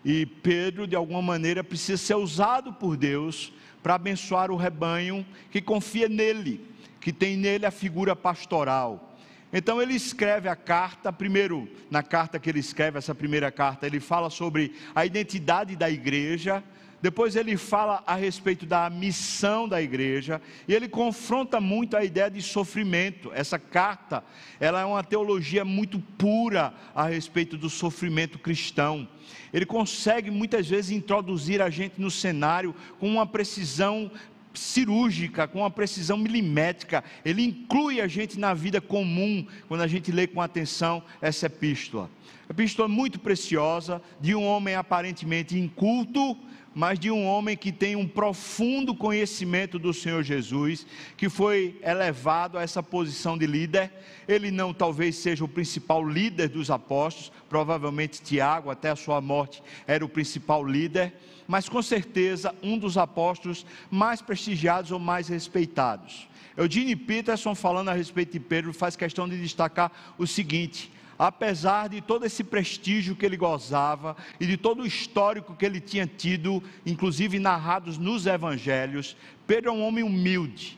E 0.06 0.26
Pedro, 0.26 0.86
de 0.86 0.96
alguma 0.96 1.22
maneira, 1.22 1.64
precisa 1.64 1.98
ser 1.98 2.16
usado 2.16 2.74
por 2.74 2.98
Deus 2.98 3.54
para 3.82 3.96
abençoar 3.96 4.52
o 4.52 4.56
rebanho 4.56 5.26
que 5.50 5.62
confia 5.62 6.08
nele, 6.08 6.62
que 7.00 7.12
tem 7.12 7.36
nele 7.36 7.66
a 7.66 7.72
figura 7.72 8.16
pastoral. 8.16 9.18
Então 9.52 9.82
ele 9.82 9.94
escreve 9.94 10.50
a 10.50 10.56
carta, 10.56 11.14
primeiro, 11.14 11.70
na 11.90 12.02
carta 12.02 12.40
que 12.40 12.50
ele 12.50 12.60
escreve, 12.60 12.98
essa 12.98 13.14
primeira 13.14 13.52
carta, 13.52 13.86
ele 13.86 14.00
fala 14.00 14.30
sobre 14.30 14.74
a 14.96 15.06
identidade 15.06 15.76
da 15.76 15.90
igreja, 15.90 16.64
depois 17.04 17.36
ele 17.36 17.58
fala 17.58 18.02
a 18.08 18.16
respeito 18.16 18.66
da 18.66 18.90
missão 18.90 19.68
da 19.68 19.82
igreja 19.82 20.42
e 20.66 20.74
ele 20.74 20.88
confronta 20.88 21.60
muito 21.60 21.98
a 21.98 22.06
ideia 22.06 22.32
de 22.32 22.42
sofrimento. 22.42 23.30
Essa 23.36 23.60
carta, 23.60 24.24
ela 24.58 24.80
é 24.80 24.86
uma 24.86 25.04
teologia 25.04 25.66
muito 25.66 26.00
pura 26.00 26.74
a 26.96 27.06
respeito 27.06 27.58
do 27.58 27.70
sofrimento 27.70 28.40
cristão. 28.40 29.06
Ele 29.52 29.66
consegue 29.66 30.32
muitas 30.32 30.70
vezes 30.70 30.92
introduzir 30.92 31.62
a 31.62 31.70
gente 31.70 32.00
no 32.00 32.10
cenário 32.10 32.74
com 32.98 33.10
uma 33.10 33.28
precisão 33.28 34.10
cirúrgica, 34.54 35.46
com 35.46 35.60
uma 35.60 35.70
precisão 35.70 36.16
milimétrica. 36.16 37.04
Ele 37.26 37.44
inclui 37.44 38.00
a 38.00 38.08
gente 38.08 38.40
na 38.40 38.54
vida 38.54 38.80
comum 38.80 39.46
quando 39.68 39.82
a 39.82 39.88
gente 39.88 40.10
lê 40.10 40.26
com 40.26 40.42
atenção 40.42 41.04
essa 41.22 41.48
epístola. 41.48 42.10
Epístola 42.50 42.88
muito 42.88 43.20
preciosa 43.20 44.02
de 44.22 44.34
um 44.34 44.46
homem 44.46 44.76
aparentemente 44.76 45.60
inculto, 45.60 46.38
mas 46.74 46.98
de 46.98 47.12
um 47.12 47.26
homem 47.26 47.56
que 47.56 47.72
tem 47.72 47.96
um 47.96 48.08
profundo 48.08 48.96
conhecimento 48.96 49.78
do 49.78 49.94
Senhor 49.94 50.24
Jesus, 50.24 50.86
que 51.16 51.30
foi 51.30 51.80
elevado 51.84 52.58
a 52.58 52.64
essa 52.64 52.82
posição 52.82 53.38
de 53.38 53.46
líder. 53.46 53.92
Ele 54.28 54.50
não 54.50 54.74
talvez 54.74 55.16
seja 55.16 55.44
o 55.44 55.48
principal 55.48 56.08
líder 56.08 56.50
dos 56.50 56.72
apóstolos, 56.72 57.32
provavelmente 57.48 58.22
Tiago, 58.22 58.70
até 58.70 58.90
a 58.90 58.96
sua 58.96 59.22
morte, 59.22 59.62
era 59.86 60.04
o 60.04 60.10
principal 60.10 60.66
líder, 60.66 61.14
mas 61.48 61.70
com 61.70 61.82
certeza 61.82 62.56
um 62.64 62.78
dos 62.78 62.98
apóstolos 62.98 63.66
mais 63.92 64.22
prestigiados 64.22 64.92
ou 64.92 65.00
mais 65.00 65.28
respeitados. 65.28 66.28
Eugene 66.56 66.96
Peterson, 66.96 67.56
falando 67.56 67.90
a 67.90 67.94
respeito 67.94 68.34
de 68.34 68.40
Pedro, 68.40 68.74
faz 68.74 68.96
questão 68.96 69.28
de 69.28 69.42
destacar 69.42 69.92
o 70.18 70.28
seguinte: 70.28 70.92
apesar 71.18 71.90
de 71.90 72.02
todo 72.02 72.26
esse 72.26 72.44
prestígio 72.44 73.16
que 73.16 73.26
ele 73.26 73.38
gozava 73.38 74.16
e 74.40 74.46
de 74.46 74.58
todo 74.58 74.84
o 74.84 74.86
histórico 74.86 75.56
que 75.56 75.66
ele 75.66 75.80
tinha 75.80 76.08
tido, 76.08 76.62
inclusive 76.86 77.40
narrados 77.40 77.98
nos 77.98 78.26
evangelhos, 78.26 79.16
Pedro 79.46 79.70
é 79.70 79.74
um 79.74 79.84
homem 79.84 80.04
humilde. 80.04 80.78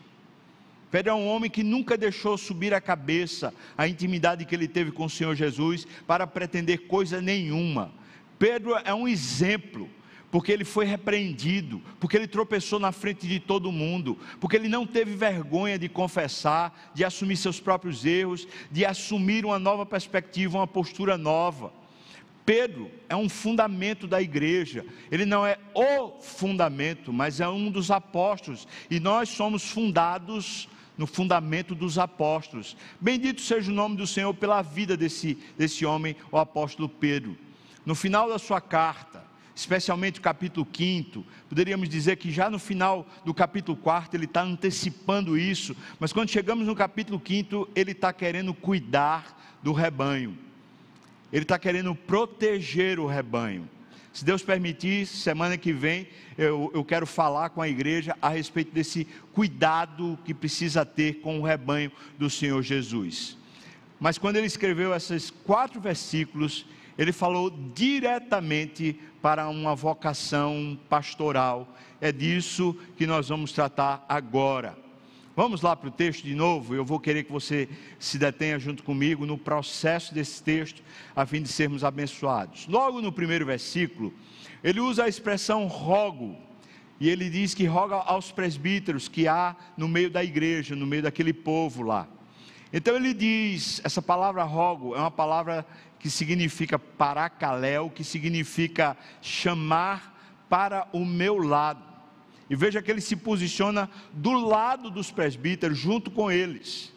Pedro 0.90 1.12
é 1.12 1.14
um 1.14 1.26
homem 1.26 1.50
que 1.50 1.62
nunca 1.62 1.96
deixou 1.96 2.38
subir 2.38 2.72
a 2.72 2.80
cabeça 2.80 3.52
a 3.76 3.88
intimidade 3.88 4.44
que 4.44 4.54
ele 4.54 4.68
teve 4.68 4.92
com 4.92 5.04
o 5.04 5.10
Senhor 5.10 5.34
Jesus 5.34 5.86
para 6.06 6.26
pretender 6.26 6.86
coisa 6.86 7.20
nenhuma. 7.20 7.92
Pedro 8.38 8.76
é 8.84 8.94
um 8.94 9.08
exemplo 9.08 9.90
porque 10.30 10.52
ele 10.52 10.64
foi 10.64 10.84
repreendido, 10.84 11.80
porque 12.00 12.16
ele 12.16 12.26
tropeçou 12.26 12.78
na 12.78 12.92
frente 12.92 13.26
de 13.26 13.38
todo 13.40 13.72
mundo, 13.72 14.18
porque 14.40 14.56
ele 14.56 14.68
não 14.68 14.86
teve 14.86 15.14
vergonha 15.14 15.78
de 15.78 15.88
confessar, 15.88 16.90
de 16.94 17.04
assumir 17.04 17.36
seus 17.36 17.60
próprios 17.60 18.04
erros, 18.04 18.46
de 18.70 18.84
assumir 18.84 19.44
uma 19.44 19.58
nova 19.58 19.86
perspectiva, 19.86 20.58
uma 20.58 20.66
postura 20.66 21.16
nova. 21.16 21.72
Pedro 22.44 22.90
é 23.08 23.16
um 23.16 23.28
fundamento 23.28 24.06
da 24.06 24.22
igreja, 24.22 24.86
ele 25.10 25.26
não 25.26 25.44
é 25.44 25.58
o 25.74 26.20
fundamento, 26.20 27.12
mas 27.12 27.40
é 27.40 27.48
um 27.48 27.70
dos 27.70 27.90
apóstolos, 27.90 28.68
e 28.88 29.00
nós 29.00 29.28
somos 29.28 29.64
fundados 29.68 30.68
no 30.96 31.06
fundamento 31.06 31.74
dos 31.74 31.98
apóstolos. 31.98 32.76
Bendito 33.00 33.40
seja 33.40 33.70
o 33.70 33.74
nome 33.74 33.96
do 33.96 34.06
Senhor 34.06 34.32
pela 34.32 34.62
vida 34.62 34.96
desse, 34.96 35.36
desse 35.58 35.84
homem, 35.84 36.16
o 36.30 36.38
apóstolo 36.38 36.88
Pedro. 36.88 37.36
No 37.84 37.94
final 37.94 38.28
da 38.28 38.38
sua 38.38 38.60
carta, 38.60 39.25
especialmente 39.56 40.18
o 40.20 40.22
capítulo 40.22 40.68
5, 40.70 41.24
poderíamos 41.48 41.88
dizer 41.88 42.16
que 42.16 42.30
já 42.30 42.50
no 42.50 42.58
final 42.58 43.06
do 43.24 43.32
capítulo 43.32 43.74
4 43.78 44.14
ele 44.14 44.26
está 44.26 44.42
antecipando 44.42 45.38
isso, 45.38 45.74
mas 45.98 46.12
quando 46.12 46.28
chegamos 46.28 46.66
no 46.66 46.76
capítulo 46.76 47.20
5, 47.26 47.70
ele 47.74 47.92
está 47.92 48.12
querendo 48.12 48.52
cuidar 48.52 49.58
do 49.62 49.72
rebanho, 49.72 50.36
ele 51.32 51.44
está 51.44 51.58
querendo 51.58 51.94
proteger 51.94 53.00
o 53.00 53.06
rebanho. 53.06 53.66
Se 54.12 54.24
Deus 54.24 54.42
permitir, 54.42 55.06
semana 55.06 55.56
que 55.56 55.72
vem 55.72 56.06
eu, 56.36 56.70
eu 56.74 56.84
quero 56.84 57.06
falar 57.06 57.48
com 57.50 57.62
a 57.62 57.68
igreja 57.68 58.14
a 58.20 58.28
respeito 58.28 58.72
desse 58.72 59.06
cuidado 59.32 60.18
que 60.24 60.34
precisa 60.34 60.84
ter 60.84 61.20
com 61.20 61.40
o 61.40 61.42
rebanho 61.42 61.90
do 62.18 62.28
Senhor 62.28 62.62
Jesus. 62.62 63.38
Mas 63.98 64.18
quando 64.18 64.36
ele 64.36 64.46
escreveu 64.46 64.94
esses 64.94 65.30
quatro 65.30 65.80
versículos, 65.80 66.66
ele 66.98 67.12
falou 67.12 67.50
diretamente 67.74 68.98
para 69.20 69.48
uma 69.48 69.74
vocação 69.74 70.78
pastoral. 70.88 71.68
É 72.00 72.10
disso 72.12 72.76
que 72.96 73.06
nós 73.06 73.28
vamos 73.28 73.52
tratar 73.52 74.04
agora. 74.08 74.76
Vamos 75.34 75.60
lá 75.60 75.76
para 75.76 75.88
o 75.88 75.92
texto 75.92 76.24
de 76.24 76.34
novo. 76.34 76.74
Eu 76.74 76.82
vou 76.82 76.98
querer 76.98 77.24
que 77.24 77.32
você 77.32 77.68
se 77.98 78.16
detenha 78.16 78.58
junto 78.58 78.82
comigo 78.82 79.26
no 79.26 79.36
processo 79.36 80.14
desse 80.14 80.42
texto, 80.42 80.82
a 81.14 81.26
fim 81.26 81.42
de 81.42 81.48
sermos 81.48 81.84
abençoados. 81.84 82.66
Logo 82.66 83.02
no 83.02 83.12
primeiro 83.12 83.44
versículo, 83.44 84.14
ele 84.64 84.80
usa 84.80 85.04
a 85.04 85.08
expressão 85.08 85.66
rogo. 85.66 86.36
E 86.98 87.10
ele 87.10 87.28
diz 87.28 87.52
que 87.52 87.66
roga 87.66 87.96
aos 87.96 88.32
presbíteros 88.32 89.06
que 89.06 89.28
há 89.28 89.54
no 89.76 89.86
meio 89.86 90.08
da 90.08 90.24
igreja, 90.24 90.74
no 90.74 90.86
meio 90.86 91.02
daquele 91.02 91.34
povo 91.34 91.82
lá. 91.82 92.08
Então 92.72 92.96
ele 92.96 93.14
diz: 93.14 93.80
essa 93.84 94.02
palavra 94.02 94.42
rogo 94.42 94.94
é 94.94 94.98
uma 94.98 95.10
palavra 95.10 95.66
que 95.98 96.10
significa 96.10 96.78
paracaléu, 96.78 97.90
que 97.90 98.04
significa 98.04 98.96
chamar 99.20 100.44
para 100.48 100.86
o 100.92 101.04
meu 101.04 101.38
lado. 101.38 101.82
E 102.48 102.54
veja 102.54 102.80
que 102.80 102.90
ele 102.90 103.00
se 103.00 103.16
posiciona 103.16 103.90
do 104.12 104.32
lado 104.32 104.90
dos 104.90 105.10
presbíteros, 105.10 105.76
junto 105.76 106.10
com 106.10 106.30
eles. 106.30 106.92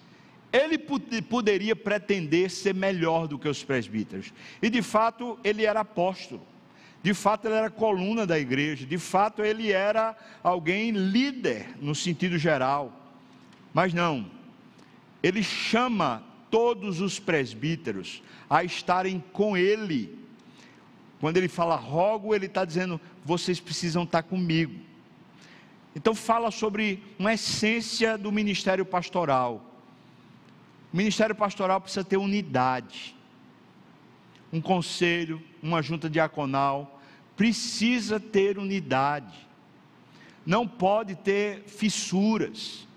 Ele 0.51 0.77
poderia 0.77 1.75
pretender 1.75 2.49
ser 2.49 2.73
melhor 2.73 3.27
do 3.27 3.38
que 3.38 3.47
os 3.47 3.63
presbíteros, 3.63 4.33
e 4.61 4.69
de 4.69 4.81
fato 4.81 5.39
ele 5.43 5.63
era 5.63 5.81
apóstolo, 5.81 6.41
de 7.03 7.13
fato 7.13 7.47
ele 7.47 7.53
era 7.53 7.69
coluna 7.69 8.25
da 8.25 8.39
igreja, 8.39 8.83
de 8.83 8.97
fato 8.97 9.43
ele 9.43 9.71
era 9.71 10.17
alguém 10.41 10.89
líder 10.89 11.69
no 11.79 11.93
sentido 11.93 12.35
geral, 12.39 12.91
mas 13.71 13.93
não, 13.93 14.25
ele 15.21 15.43
chama 15.43 16.23
todos 16.49 17.01
os 17.01 17.19
presbíteros 17.19 18.23
a 18.49 18.63
estarem 18.63 19.23
com 19.33 19.55
ele. 19.55 20.17
Quando 21.19 21.38
ele 21.38 21.47
fala 21.47 21.75
rogo, 21.75 22.33
ele 22.33 22.45
está 22.45 22.63
dizendo: 22.63 22.99
vocês 23.23 23.59
precisam 23.59 24.03
estar 24.03 24.23
comigo. 24.23 24.73
Então, 25.95 26.15
fala 26.15 26.51
sobre 26.51 27.03
uma 27.17 27.33
essência 27.33 28.17
do 28.17 28.31
ministério 28.31 28.85
pastoral. 28.85 29.65
O 30.93 30.97
ministério 30.97 31.35
pastoral 31.35 31.81
precisa 31.81 32.03
ter 32.03 32.17
unidade. 32.17 33.15
Um 34.51 34.61
conselho, 34.61 35.41
uma 35.61 35.81
junta 35.81 36.09
diaconal, 36.09 36.99
precisa 37.35 38.19
ter 38.19 38.57
unidade. 38.57 39.47
Não 40.45 40.67
pode 40.67 41.15
ter 41.15 41.63
fissuras, 41.67 42.88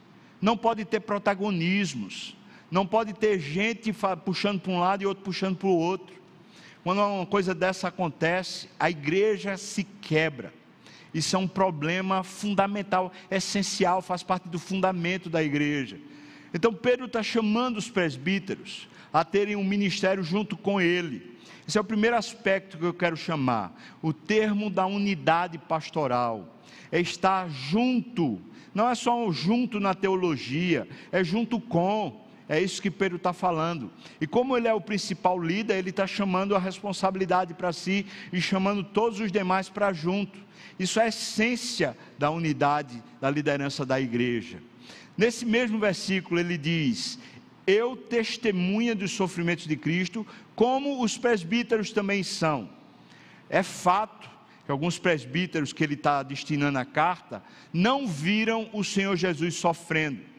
não 0.42 0.56
pode 0.56 0.84
ter 0.84 1.00
protagonismos 1.00 2.36
não 2.72 2.86
pode 2.86 3.12
ter 3.12 3.38
gente 3.38 3.94
puxando 4.24 4.58
para 4.58 4.72
um 4.72 4.80
lado 4.80 5.02
e 5.02 5.06
outro 5.06 5.22
puxando 5.22 5.58
para 5.58 5.68
o 5.68 5.76
outro. 5.76 6.16
Quando 6.82 7.02
uma 7.02 7.26
coisa 7.26 7.54
dessa 7.54 7.88
acontece, 7.88 8.66
a 8.80 8.88
igreja 8.88 9.58
se 9.58 9.84
quebra. 9.84 10.54
Isso 11.12 11.36
é 11.36 11.38
um 11.38 11.46
problema 11.46 12.24
fundamental, 12.24 13.12
essencial, 13.30 14.00
faz 14.00 14.22
parte 14.22 14.48
do 14.48 14.58
fundamento 14.58 15.28
da 15.28 15.42
igreja. 15.42 15.98
Então 16.54 16.72
Pedro 16.72 17.04
está 17.04 17.22
chamando 17.22 17.76
os 17.76 17.90
presbíteros 17.90 18.88
a 19.12 19.22
terem 19.22 19.54
um 19.54 19.62
ministério 19.62 20.22
junto 20.24 20.56
com 20.56 20.80
ele. 20.80 21.31
Esse 21.72 21.78
é 21.78 21.80
o 21.80 21.84
primeiro 21.84 22.16
aspecto 22.16 22.76
que 22.76 22.84
eu 22.84 22.92
quero 22.92 23.16
chamar. 23.16 23.74
O 24.02 24.12
termo 24.12 24.68
da 24.68 24.84
unidade 24.84 25.56
pastoral 25.56 26.60
é 26.90 27.00
estar 27.00 27.48
junto. 27.48 28.38
Não 28.74 28.90
é 28.90 28.94
só 28.94 29.18
um 29.18 29.32
junto 29.32 29.80
na 29.80 29.94
teologia, 29.94 30.86
é 31.10 31.24
junto 31.24 31.58
com. 31.58 32.26
É 32.46 32.60
isso 32.60 32.82
que 32.82 32.90
Pedro 32.90 33.16
está 33.16 33.32
falando. 33.32 33.90
E 34.20 34.26
como 34.26 34.54
ele 34.54 34.68
é 34.68 34.74
o 34.74 34.82
principal 34.82 35.42
líder, 35.42 35.78
ele 35.78 35.88
está 35.88 36.06
chamando 36.06 36.54
a 36.54 36.58
responsabilidade 36.58 37.54
para 37.54 37.72
si 37.72 38.04
e 38.30 38.38
chamando 38.38 38.84
todos 38.84 39.18
os 39.18 39.32
demais 39.32 39.70
para 39.70 39.94
junto. 39.94 40.38
Isso 40.78 41.00
é 41.00 41.04
a 41.04 41.08
essência 41.08 41.96
da 42.18 42.30
unidade 42.30 43.02
da 43.18 43.30
liderança 43.30 43.86
da 43.86 43.98
igreja. 43.98 44.62
Nesse 45.16 45.46
mesmo 45.46 45.78
versículo 45.78 46.38
ele 46.38 46.58
diz: 46.58 47.18
Eu 47.66 47.96
testemunha 47.96 48.94
dos 48.94 49.12
sofrimentos 49.12 49.66
de 49.66 49.74
Cristo, 49.74 50.26
como 50.62 51.02
os 51.02 51.18
presbíteros 51.18 51.90
também 51.90 52.22
são. 52.22 52.70
É 53.50 53.62
fato 53.62 54.30
que 54.64 54.70
alguns 54.70 54.96
presbíteros 54.96 55.72
que 55.72 55.82
ele 55.82 55.94
está 55.94 56.22
destinando 56.22 56.78
a 56.78 56.84
carta 56.84 57.42
não 57.72 58.06
viram 58.06 58.70
o 58.72 58.84
Senhor 58.84 59.16
Jesus 59.16 59.56
sofrendo 59.56 60.32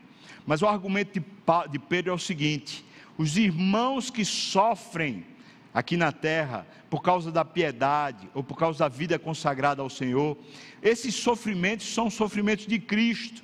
mas 0.46 0.62
o 0.62 0.68
argumento 0.68 1.22
de 1.70 1.80
Pedro 1.80 2.12
é 2.12 2.14
o 2.14 2.20
seguinte: 2.20 2.84
os 3.18 3.38
irmãos 3.38 4.10
que 4.10 4.26
sofrem 4.26 5.26
aqui 5.74 5.98
na 5.98 6.12
terra 6.12 6.68
por 6.90 7.02
causa 7.02 7.32
da 7.32 7.44
piedade 7.44 8.30
ou 8.34 8.44
por 8.44 8.58
causa 8.58 8.80
da 8.80 8.88
vida 8.88 9.18
consagrada 9.18 9.82
ao 9.82 9.90
Senhor, 9.90 10.38
esses 10.82 11.16
sofrimentos 11.16 11.94
são 11.94 12.10
sofrimentos 12.10 12.68
de 12.68 12.78
Cristo. 12.78 13.42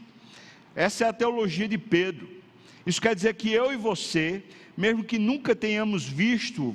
Essa 0.76 1.06
é 1.06 1.10
a 1.10 1.13
teologia 1.13 1.68
de 1.68 1.78
Pedro. 1.78 2.30
Isso 2.86 3.02
quer 3.02 3.15
dizer 3.15 3.36
que 3.36 3.52
eu 3.52 3.72
e 3.72 3.78
você, 3.78 4.44
mesmo 4.80 5.04
que 5.04 5.20
nunca 5.20 5.54
tenhamos 5.54 6.06
visto 6.06 6.74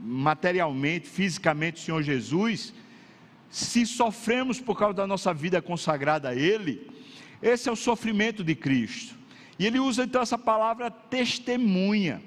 materialmente, 0.00 1.06
fisicamente 1.06 1.82
o 1.82 1.84
Senhor 1.84 2.02
Jesus, 2.02 2.72
se 3.50 3.84
sofremos 3.84 4.58
por 4.58 4.78
causa 4.78 4.94
da 4.94 5.06
nossa 5.06 5.34
vida 5.34 5.60
consagrada 5.60 6.30
a 6.30 6.34
Ele, 6.34 6.90
esse 7.42 7.68
é 7.68 7.72
o 7.72 7.76
sofrimento 7.76 8.42
de 8.42 8.54
Cristo. 8.54 9.14
E 9.58 9.66
ele 9.66 9.78
usa 9.78 10.04
então 10.04 10.22
essa 10.22 10.38
palavra 10.38 10.90
testemunha. 10.90 12.22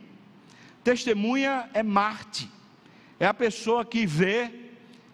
Testemunha 0.83 1.67
é 1.73 1.81
Marte, 1.81 2.47
é 3.19 3.25
a 3.25 3.33
pessoa 3.33 3.83
que 3.83 4.05
vê, 4.05 4.51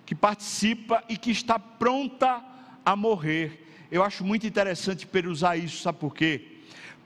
que 0.06 0.14
participa 0.14 1.02
e 1.08 1.16
que 1.16 1.32
está 1.32 1.58
pronta 1.58 2.44
a 2.84 2.94
morrer. 2.94 3.66
Eu 3.90 4.04
acho 4.04 4.26
muito 4.26 4.46
interessante 4.46 5.08
Pedro 5.08 5.32
usar 5.32 5.56
isso, 5.56 5.82
sabe 5.82 5.98
por 5.98 6.14
quê? 6.14 6.57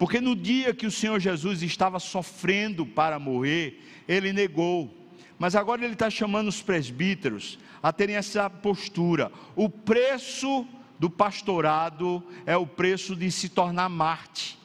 Porque 0.02 0.20
no 0.20 0.36
dia 0.36 0.74
que 0.74 0.88
o 0.88 0.92
Senhor 0.92 1.20
Jesus 1.20 1.62
estava 1.62 2.00
sofrendo 2.00 2.88
para 2.88 3.20
morrer, 3.20 3.80
ele 4.08 4.34
negou. 4.34 4.92
Mas 5.38 5.56
agora 5.56 5.84
ele 5.86 5.94
está 5.94 6.10
chamando 6.10 6.48
os 6.48 6.60
presbíteros 6.60 7.60
a 7.84 7.94
terem 7.94 8.16
essa 8.16 8.50
postura. 8.50 9.32
O 9.56 9.70
preço 9.70 10.68
do 10.98 11.08
pastorado 11.08 12.24
é 12.48 12.58
o 12.58 12.66
preço 12.66 13.16
de 13.16 13.32
se 13.32 13.48
tornar 13.48 13.90
Marte 13.90 14.58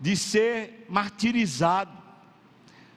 de 0.00 0.16
ser 0.16 0.86
martirizado. 0.88 1.96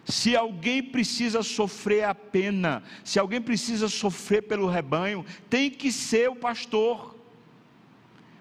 Se 0.04 0.36
alguém 0.36 0.82
precisa 0.82 1.44
sofrer 1.44 2.06
a 2.06 2.16
pena, 2.16 2.82
se 3.04 3.20
alguém 3.20 3.40
precisa 3.40 3.88
sofrer 3.88 4.42
pelo 4.42 4.68
rebanho, 4.68 5.24
tem 5.48 5.70
que 5.70 5.92
ser 5.92 6.28
o 6.28 6.36
pastor, 6.36 7.16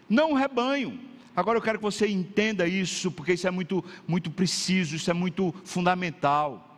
não 0.09 0.33
o 0.33 0.35
rebanho. 0.35 1.13
Agora 1.37 1.59
eu 1.59 1.63
quero 1.63 1.79
que 1.79 1.85
você 1.85 2.07
entenda 2.07 2.67
isso, 2.67 3.11
porque 3.11 3.33
isso 3.33 3.47
é 3.47 3.51
muito, 3.51 3.85
muito 4.07 4.31
preciso, 4.31 4.95
isso 4.95 5.11
é 5.11 5.15
muito 5.15 5.53
fundamental. 5.65 6.71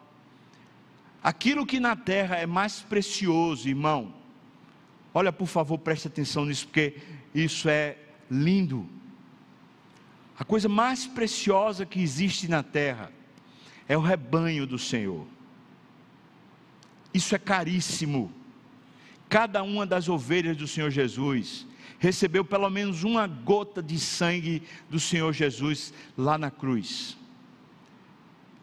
Aquilo 1.22 1.66
que 1.66 1.78
na 1.78 1.94
terra 1.94 2.36
é 2.36 2.46
mais 2.46 2.80
precioso, 2.80 3.68
irmão, 3.68 4.14
olha 5.12 5.32
por 5.32 5.46
favor, 5.46 5.76
preste 5.78 6.08
atenção 6.08 6.46
nisso, 6.46 6.66
porque 6.66 6.96
isso 7.34 7.68
é 7.68 7.98
lindo. 8.30 8.88
A 10.38 10.44
coisa 10.44 10.68
mais 10.68 11.06
preciosa 11.06 11.84
que 11.84 12.00
existe 12.00 12.48
na 12.48 12.62
terra 12.62 13.12
é 13.88 13.96
o 13.96 14.00
rebanho 14.00 14.66
do 14.66 14.78
Senhor. 14.78 15.26
Isso 17.12 17.34
é 17.34 17.38
caríssimo. 17.38 18.32
Cada 19.28 19.62
uma 19.62 19.86
das 19.86 20.08
ovelhas 20.08 20.56
do 20.56 20.68
Senhor 20.68 20.90
Jesus 20.90 21.66
recebeu 21.98 22.44
pelo 22.44 22.68
menos 22.70 23.04
uma 23.04 23.26
gota 23.26 23.82
de 23.82 23.98
sangue 23.98 24.62
do 24.90 25.00
Senhor 25.00 25.32
Jesus 25.32 25.92
lá 26.16 26.36
na 26.36 26.50
cruz. 26.50 27.16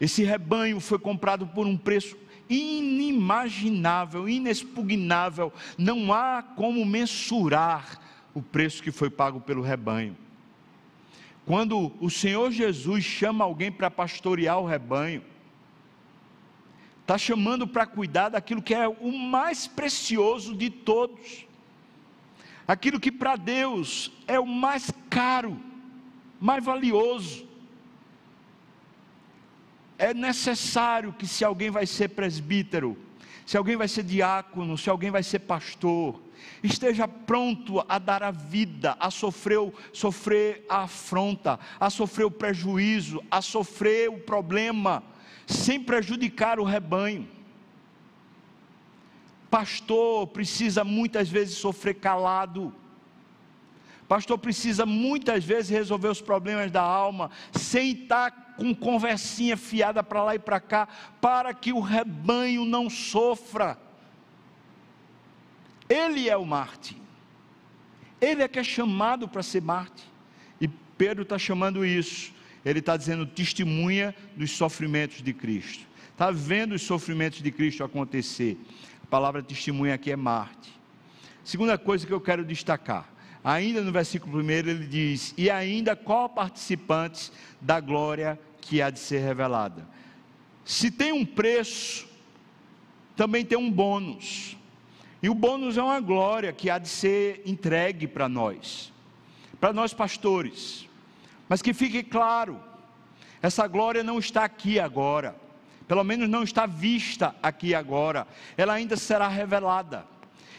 Esse 0.00 0.24
rebanho 0.24 0.80
foi 0.80 0.98
comprado 0.98 1.46
por 1.46 1.66
um 1.66 1.76
preço 1.76 2.16
inimaginável, 2.48 4.28
inexpugnável. 4.28 5.52
Não 5.78 6.12
há 6.12 6.42
como 6.42 6.84
mensurar 6.84 8.00
o 8.34 8.42
preço 8.42 8.82
que 8.82 8.90
foi 8.90 9.08
pago 9.08 9.40
pelo 9.40 9.62
rebanho. 9.62 10.16
Quando 11.46 11.92
o 12.00 12.10
Senhor 12.10 12.50
Jesus 12.50 13.04
chama 13.04 13.44
alguém 13.44 13.70
para 13.70 13.90
pastorear 13.90 14.58
o 14.58 14.66
rebanho, 14.66 15.22
está 17.02 17.18
chamando 17.18 17.66
para 17.66 17.86
cuidar 17.86 18.30
daquilo 18.30 18.62
que 18.62 18.74
é 18.74 18.88
o 18.88 19.12
mais 19.12 19.66
precioso 19.66 20.54
de 20.54 20.70
todos, 20.70 21.46
aquilo 22.66 23.00
que 23.00 23.12
para 23.12 23.36
Deus 23.36 24.10
é 24.26 24.38
o 24.38 24.46
mais 24.46 24.90
caro, 25.10 25.58
mais 26.40 26.64
valioso. 26.64 27.46
É 29.98 30.12
necessário 30.12 31.12
que, 31.12 31.26
se 31.26 31.44
alguém 31.44 31.70
vai 31.70 31.86
ser 31.86 32.08
presbítero, 32.08 32.98
se 33.46 33.56
alguém 33.56 33.76
vai 33.76 33.88
ser 33.88 34.02
diácono, 34.02 34.76
se 34.76 34.88
alguém 34.88 35.10
vai 35.10 35.22
ser 35.22 35.40
pastor, 35.40 36.20
esteja 36.62 37.06
pronto 37.06 37.84
a 37.88 37.98
dar 37.98 38.22
a 38.22 38.30
vida, 38.30 38.96
a 38.98 39.10
sofrer, 39.10 39.58
sofrer 39.92 40.64
a 40.68 40.82
afronta, 40.82 41.60
a 41.78 41.90
sofrer 41.90 42.24
o 42.24 42.30
prejuízo, 42.30 43.22
a 43.30 43.40
sofrer 43.40 44.08
o 44.08 44.18
problema, 44.18 45.02
sem 45.46 45.80
prejudicar 45.80 46.58
o 46.58 46.64
rebanho. 46.64 47.28
Pastor 49.54 50.26
precisa 50.26 50.82
muitas 50.82 51.28
vezes 51.28 51.54
sofrer 51.54 51.94
calado. 51.94 52.74
Pastor 54.08 54.36
precisa 54.36 54.84
muitas 54.84 55.44
vezes 55.44 55.70
resolver 55.70 56.08
os 56.08 56.20
problemas 56.20 56.72
da 56.72 56.82
alma 56.82 57.30
sem 57.52 57.92
estar 57.92 58.56
com 58.56 58.74
conversinha 58.74 59.56
fiada 59.56 60.02
para 60.02 60.24
lá 60.24 60.34
e 60.34 60.40
para 60.40 60.58
cá, 60.58 60.88
para 61.20 61.54
que 61.54 61.72
o 61.72 61.78
rebanho 61.78 62.64
não 62.64 62.90
sofra. 62.90 63.78
Ele 65.88 66.28
é 66.28 66.36
o 66.36 66.44
Marte. 66.44 67.00
Ele 68.20 68.42
é 68.42 68.48
que 68.48 68.58
é 68.58 68.64
chamado 68.64 69.28
para 69.28 69.44
ser 69.44 69.62
Marte. 69.62 70.02
E 70.60 70.66
Pedro 70.66 71.22
está 71.22 71.38
chamando 71.38 71.86
isso. 71.86 72.32
Ele 72.64 72.80
está 72.80 72.96
dizendo 72.96 73.24
testemunha 73.24 74.16
dos 74.34 74.50
sofrimentos 74.50 75.22
de 75.22 75.32
Cristo. 75.32 75.86
Está 76.10 76.32
vendo 76.32 76.74
os 76.74 76.82
sofrimentos 76.82 77.40
de 77.40 77.52
Cristo 77.52 77.84
acontecer. 77.84 78.58
Palavra 79.14 79.44
testemunha 79.44 79.94
aqui 79.94 80.10
é 80.10 80.16
Marte. 80.16 80.72
Segunda 81.44 81.78
coisa 81.78 82.04
que 82.04 82.12
eu 82.12 82.20
quero 82.20 82.44
destacar 82.44 83.08
ainda 83.44 83.80
no 83.80 83.92
versículo 83.92 84.42
1 84.42 84.50
ele 84.50 84.86
diz: 84.88 85.32
E 85.38 85.48
ainda 85.48 85.94
co-participantes 85.94 87.30
da 87.60 87.78
glória 87.78 88.36
que 88.60 88.82
há 88.82 88.90
de 88.90 88.98
ser 88.98 89.20
revelada. 89.20 89.86
Se 90.64 90.90
tem 90.90 91.12
um 91.12 91.24
preço, 91.24 92.08
também 93.14 93.44
tem 93.44 93.56
um 93.56 93.70
bônus. 93.70 94.56
E 95.22 95.30
o 95.30 95.34
bônus 95.34 95.78
é 95.78 95.82
uma 95.84 96.00
glória 96.00 96.52
que 96.52 96.68
há 96.68 96.76
de 96.76 96.88
ser 96.88 97.40
entregue 97.46 98.08
para 98.08 98.28
nós, 98.28 98.92
para 99.60 99.72
nós 99.72 99.94
pastores. 99.94 100.88
Mas 101.48 101.62
que 101.62 101.72
fique 101.72 102.02
claro, 102.02 102.60
essa 103.40 103.64
glória 103.68 104.02
não 104.02 104.18
está 104.18 104.42
aqui 104.42 104.80
agora, 104.80 105.43
pelo 105.86 106.04
menos 106.04 106.28
não 106.28 106.42
está 106.42 106.66
vista 106.66 107.34
aqui 107.42 107.74
agora, 107.74 108.26
ela 108.56 108.72
ainda 108.74 108.96
será 108.96 109.28
revelada. 109.28 110.06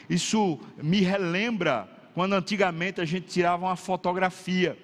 Isso 0.09 0.59
me 0.81 1.01
relembra 1.01 1.89
quando 2.13 2.33
antigamente 2.33 3.01
a 3.01 3.05
gente 3.05 3.27
tirava 3.27 3.65
uma 3.65 3.75
fotografia, 3.75 4.77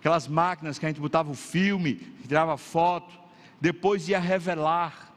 aquelas 0.00 0.26
máquinas 0.26 0.78
que 0.78 0.86
a 0.86 0.88
gente 0.88 1.00
botava 1.00 1.30
o 1.30 1.34
filme, 1.34 1.94
tirava 2.26 2.56
foto, 2.56 3.14
depois 3.60 4.08
ia 4.08 4.18
revelar, 4.18 5.12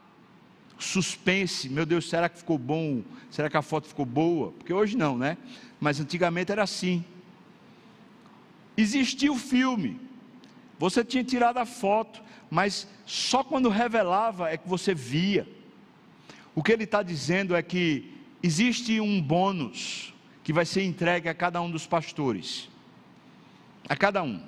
suspense, 0.78 1.68
meu 1.68 1.84
Deus, 1.84 2.08
será 2.08 2.28
que 2.28 2.38
ficou 2.38 2.56
bom? 2.56 3.02
Será 3.30 3.50
que 3.50 3.56
a 3.56 3.62
foto 3.62 3.88
ficou 3.88 4.06
boa? 4.06 4.52
Porque 4.52 4.72
hoje 4.72 4.96
não, 4.96 5.18
né? 5.18 5.36
Mas 5.80 6.00
antigamente 6.00 6.52
era 6.52 6.62
assim. 6.62 7.04
Existia 8.76 9.32
o 9.32 9.36
filme, 9.36 10.00
você 10.78 11.04
tinha 11.04 11.24
tirado 11.24 11.58
a 11.58 11.66
foto, 11.66 12.22
mas 12.50 12.88
só 13.04 13.44
quando 13.44 13.68
revelava 13.68 14.50
é 14.50 14.56
que 14.56 14.68
você 14.68 14.94
via. 14.94 15.46
O 16.54 16.62
que 16.62 16.72
ele 16.72 16.84
está 16.84 17.02
dizendo 17.02 17.54
é 17.54 17.62
que 17.62 18.12
existe 18.42 19.00
um 19.00 19.20
bônus, 19.20 20.14
que 20.42 20.52
vai 20.52 20.64
ser 20.64 20.82
entregue 20.82 21.28
a 21.28 21.34
cada 21.34 21.60
um 21.60 21.70
dos 21.70 21.86
pastores. 21.86 22.68
A 23.88 23.96
cada 23.96 24.22
um. 24.22 24.42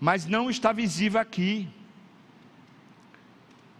Mas 0.00 0.26
não 0.26 0.48
está 0.48 0.72
visível 0.72 1.20
aqui. 1.20 1.68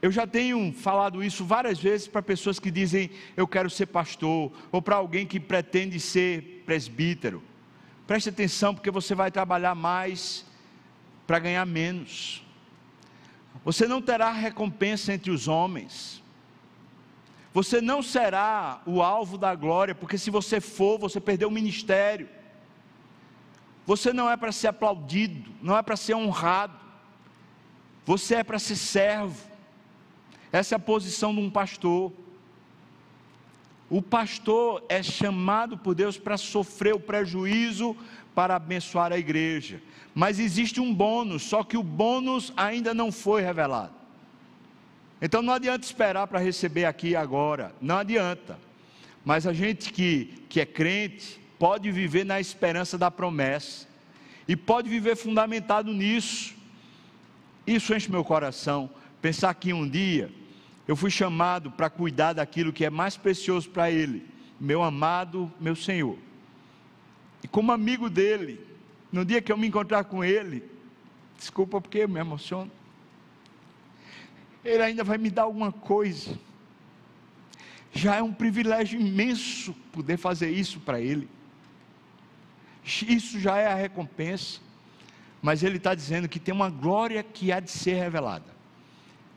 Eu 0.02 0.10
já 0.10 0.26
tenho 0.26 0.72
falado 0.72 1.22
isso 1.22 1.44
várias 1.44 1.78
vezes 1.78 2.06
para 2.06 2.22
pessoas 2.22 2.58
que 2.58 2.70
dizem 2.70 3.10
eu 3.36 3.46
quero 3.46 3.70
ser 3.70 3.86
pastor, 3.86 4.52
ou 4.70 4.82
para 4.82 4.96
alguém 4.96 5.26
que 5.26 5.40
pretende 5.40 5.98
ser 5.98 6.62
presbítero. 6.66 7.42
Preste 8.06 8.28
atenção, 8.28 8.74
porque 8.74 8.90
você 8.90 9.14
vai 9.14 9.30
trabalhar 9.30 9.74
mais 9.74 10.44
para 11.26 11.38
ganhar 11.38 11.64
menos. 11.66 12.45
Você 13.64 13.86
não 13.86 14.00
terá 14.00 14.30
recompensa 14.32 15.12
entre 15.12 15.30
os 15.30 15.48
homens. 15.48 16.22
Você 17.52 17.80
não 17.80 18.02
será 18.02 18.82
o 18.84 19.02
alvo 19.02 19.38
da 19.38 19.54
glória, 19.54 19.94
porque 19.94 20.18
se 20.18 20.30
você 20.30 20.60
for, 20.60 20.98
você 20.98 21.18
perdeu 21.20 21.48
o 21.48 21.50
ministério. 21.50 22.28
Você 23.86 24.12
não 24.12 24.28
é 24.28 24.36
para 24.36 24.52
ser 24.52 24.68
aplaudido, 24.68 25.50
não 25.62 25.76
é 25.76 25.82
para 25.82 25.96
ser 25.96 26.14
honrado. 26.14 26.74
Você 28.04 28.36
é 28.36 28.44
para 28.44 28.58
ser 28.58 28.76
servo. 28.76 29.48
Essa 30.52 30.74
é 30.74 30.76
a 30.76 30.80
posição 30.80 31.34
de 31.34 31.40
um 31.40 31.50
pastor. 31.50 32.12
O 33.88 34.02
pastor 34.02 34.84
é 34.88 35.02
chamado 35.02 35.78
por 35.78 35.94
Deus 35.94 36.18
para 36.18 36.36
sofrer 36.36 36.94
o 36.94 37.00
prejuízo 37.00 37.96
para 38.34 38.56
abençoar 38.56 39.12
a 39.12 39.18
igreja. 39.18 39.80
Mas 40.18 40.38
existe 40.38 40.80
um 40.80 40.94
bônus, 40.94 41.42
só 41.42 41.62
que 41.62 41.76
o 41.76 41.82
bônus 41.82 42.50
ainda 42.56 42.94
não 42.94 43.12
foi 43.12 43.42
revelado. 43.42 43.92
Então 45.20 45.42
não 45.42 45.52
adianta 45.52 45.84
esperar 45.84 46.26
para 46.26 46.38
receber 46.38 46.86
aqui 46.86 47.14
agora, 47.14 47.74
não 47.82 47.98
adianta. 47.98 48.58
Mas 49.22 49.46
a 49.46 49.52
gente 49.52 49.92
que, 49.92 50.42
que 50.48 50.58
é 50.58 50.64
crente 50.64 51.38
pode 51.58 51.92
viver 51.92 52.24
na 52.24 52.40
esperança 52.40 52.96
da 52.96 53.10
promessa 53.10 53.86
e 54.48 54.56
pode 54.56 54.88
viver 54.88 55.16
fundamentado 55.16 55.92
nisso. 55.92 56.54
Isso 57.66 57.94
enche 57.94 58.10
meu 58.10 58.24
coração. 58.24 58.88
Pensar 59.20 59.52
que 59.52 59.74
um 59.74 59.86
dia 59.86 60.32
eu 60.88 60.96
fui 60.96 61.10
chamado 61.10 61.70
para 61.70 61.90
cuidar 61.90 62.32
daquilo 62.32 62.72
que 62.72 62.86
é 62.86 62.90
mais 62.90 63.18
precioso 63.18 63.68
para 63.68 63.90
Ele, 63.90 64.24
meu 64.58 64.82
amado, 64.82 65.52
meu 65.60 65.76
Senhor. 65.76 66.16
E 67.44 67.48
como 67.48 67.70
amigo 67.70 68.08
dele, 68.08 68.64
no 69.16 69.24
dia 69.24 69.40
que 69.40 69.50
eu 69.50 69.56
me 69.56 69.66
encontrar 69.66 70.04
com 70.04 70.22
Ele, 70.22 70.62
desculpa 71.38 71.80
porque 71.80 72.00
eu 72.00 72.08
me 72.08 72.20
emociono. 72.20 72.70
Ele 74.62 74.82
ainda 74.82 75.02
vai 75.02 75.16
me 75.16 75.30
dar 75.30 75.44
alguma 75.44 75.72
coisa. 75.72 76.38
Já 77.92 78.16
é 78.16 78.22
um 78.22 78.32
privilégio 78.32 79.00
imenso 79.00 79.72
poder 79.90 80.18
fazer 80.18 80.50
isso 80.50 80.80
para 80.80 81.00
Ele. 81.00 81.30
Isso 82.84 83.40
já 83.40 83.56
é 83.56 83.66
a 83.66 83.74
recompensa. 83.74 84.60
Mas 85.40 85.62
Ele 85.62 85.78
está 85.78 85.94
dizendo 85.94 86.28
que 86.28 86.38
tem 86.38 86.52
uma 86.52 86.68
glória 86.68 87.22
que 87.22 87.50
há 87.50 87.58
de 87.58 87.70
ser 87.70 87.94
revelada. 87.94 88.54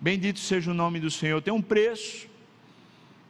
Bendito 0.02 0.40
seja 0.40 0.72
o 0.72 0.74
nome 0.74 1.00
do 1.00 1.10
Senhor. 1.10 1.42
Tem 1.42 1.54
um 1.54 1.62
preço, 1.62 2.28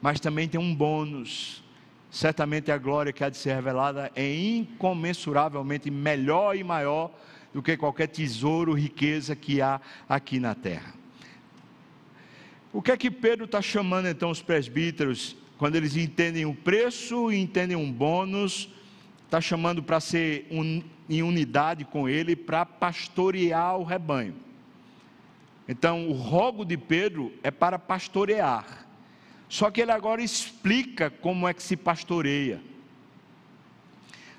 mas 0.02 0.20
também 0.20 0.50
tem 0.50 0.60
um 0.60 0.74
bônus. 0.74 1.64
Certamente 2.12 2.72
a 2.72 2.78
glória 2.78 3.14
que 3.14 3.24
há 3.24 3.30
de 3.30 3.38
ser 3.38 3.54
revelada 3.54 4.12
é 4.16 4.36
incomensuravelmente 4.36 5.92
melhor 5.92 6.56
e 6.56 6.64
maior 6.64 7.12
do 7.54 7.62
que 7.62 7.78
qualquer 7.78 8.08
tesouro, 8.08 8.74
riqueza 8.74 9.36
que 9.36 9.62
há 9.62 9.80
aqui 10.08 10.40
na 10.40 10.56
terra. 10.56 10.94
O 12.72 12.82
que 12.82 12.92
é 12.92 12.98
que 12.98 13.10
Pedro 13.10 13.46
está 13.46 13.62
chamando 13.62 14.08
então 14.08 14.30
os 14.30 14.42
presbíteros, 14.42 15.36
quando 15.58 15.76
eles 15.76 15.96
entendem 15.96 16.46
o 16.46 16.54
preço 16.54 17.32
e 17.32 17.40
entendem 17.40 17.76
um 17.76 17.92
bônus, 17.92 18.70
está 19.26 19.42
chamando 19.42 19.82
para 19.82 20.00
ser 20.00 20.48
em 21.10 21.24
unidade 21.24 21.86
com 21.86 22.08
ele, 22.10 22.36
para 22.36 22.66
pastorear 22.66 23.78
o 23.78 23.84
rebanho. 23.84 24.36
Então, 25.68 26.08
o 26.10 26.14
rogo 26.14 26.66
de 26.66 26.78
Pedro 26.78 27.32
é 27.44 27.52
para 27.52 27.78
pastorear. 27.78 28.88
Só 29.50 29.70
que 29.70 29.82
ele 29.82 29.92
agora 29.92 30.22
explica 30.22 31.10
como 31.10 31.48
é 31.48 31.54
que 31.54 31.62
se 31.62 31.76
pastoreia. 31.76 32.62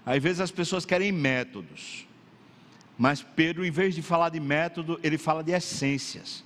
Às 0.06 0.22
vezes 0.22 0.40
as 0.40 0.50
pessoas 0.50 0.86
querem 0.86 1.12
métodos, 1.12 2.06
mas 2.96 3.22
Pedro, 3.22 3.66
em 3.66 3.70
vez 3.70 3.94
de 3.94 4.00
falar 4.00 4.30
de 4.30 4.40
método, 4.40 4.98
ele 5.02 5.18
fala 5.18 5.44
de 5.44 5.52
essências 5.52 6.42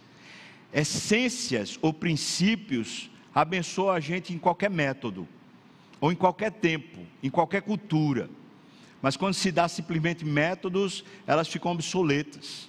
essências 0.74 1.78
ou 1.80 1.92
princípios 1.92 3.08
abençoam 3.32 3.94
a 3.94 4.00
gente 4.00 4.34
em 4.34 4.38
qualquer 4.38 4.68
método, 4.68 5.26
ou 6.00 6.10
em 6.10 6.16
qualquer 6.16 6.50
tempo, 6.50 6.98
em 7.22 7.30
qualquer 7.30 7.62
cultura. 7.62 8.28
Mas 9.00 9.16
quando 9.16 9.34
se 9.34 9.52
dá 9.52 9.68
simplesmente 9.68 10.24
métodos, 10.24 11.04
elas 11.26 11.46
ficam 11.46 11.70
obsoletas. 11.70 12.68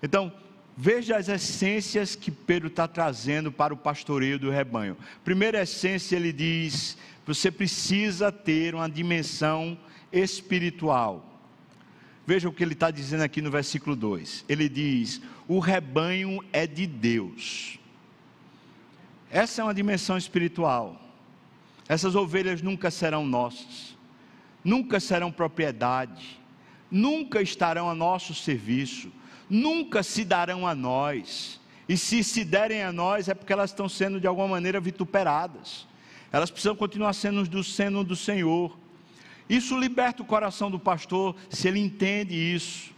Então, 0.00 0.32
veja 0.76 1.16
as 1.16 1.28
essências 1.28 2.14
que 2.14 2.30
Pedro 2.30 2.68
está 2.68 2.88
trazendo 2.88 3.52
para 3.52 3.74
o 3.74 3.76
pastoreio 3.76 4.38
do 4.38 4.50
rebanho. 4.50 4.96
Primeira 5.24 5.62
essência, 5.62 6.16
ele 6.16 6.32
diz: 6.32 6.96
você 7.26 7.50
precisa 7.50 8.32
ter 8.32 8.74
uma 8.74 8.88
dimensão 8.88 9.78
espiritual. 10.12 11.28
Veja 12.26 12.48
o 12.48 12.52
que 12.52 12.62
ele 12.62 12.72
está 12.72 12.90
dizendo 12.90 13.22
aqui 13.22 13.42
no 13.42 13.50
versículo 13.50 13.96
2. 13.96 14.44
Ele 14.48 14.68
diz: 14.68 15.20
O 15.46 15.58
rebanho 15.58 16.42
é 16.52 16.66
de 16.66 16.86
Deus. 16.86 17.78
Essa 19.30 19.62
é 19.62 19.64
uma 19.64 19.74
dimensão 19.74 20.16
espiritual. 20.16 21.00
Essas 21.88 22.14
ovelhas 22.14 22.62
nunca 22.62 22.90
serão 22.90 23.26
nossas, 23.26 23.96
nunca 24.62 25.00
serão 25.00 25.32
propriedade, 25.32 26.38
nunca 26.90 27.42
estarão 27.42 27.90
a 27.90 27.94
nosso 27.94 28.34
serviço, 28.34 29.10
nunca 29.52 30.02
se 30.02 30.24
darão 30.24 30.66
a 30.66 30.74
nós. 30.74 31.60
E 31.88 31.96
se 31.96 32.24
se 32.24 32.44
derem 32.44 32.82
a 32.82 32.92
nós, 32.92 33.28
é 33.28 33.34
porque 33.34 33.52
elas 33.52 33.70
estão 33.70 33.88
sendo 33.88 34.20
de 34.20 34.26
alguma 34.26 34.48
maneira 34.48 34.80
vituperadas. 34.80 35.86
Elas 36.32 36.50
precisam 36.50 36.74
continuar 36.74 37.12
sendo 37.12 37.44
do 37.44 37.62
seno 37.62 38.02
do 38.02 38.16
Senhor. 38.16 38.76
Isso 39.48 39.78
liberta 39.78 40.22
o 40.22 40.26
coração 40.26 40.70
do 40.70 40.78
pastor 40.78 41.36
se 41.50 41.68
ele 41.68 41.78
entende 41.78 42.34
isso. 42.34 42.90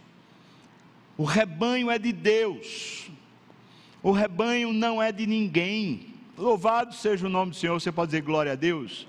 O 1.17 1.23
rebanho 1.23 1.91
é 1.91 1.97
de 1.97 2.11
Deus, 2.11 3.09
o 4.03 4.11
rebanho 4.11 4.73
não 4.73 5.01
é 5.01 5.13
de 5.13 5.25
ninguém, 5.25 6.13
Louvado 6.37 6.93
seja 6.93 7.27
o 7.27 7.29
nome 7.29 7.51
do 7.51 7.57
Senhor. 7.57 7.79
Você 7.79 7.91
pode 7.91 8.11
dizer 8.11 8.21
glória 8.21 8.51
a 8.51 8.55
Deus? 8.55 9.07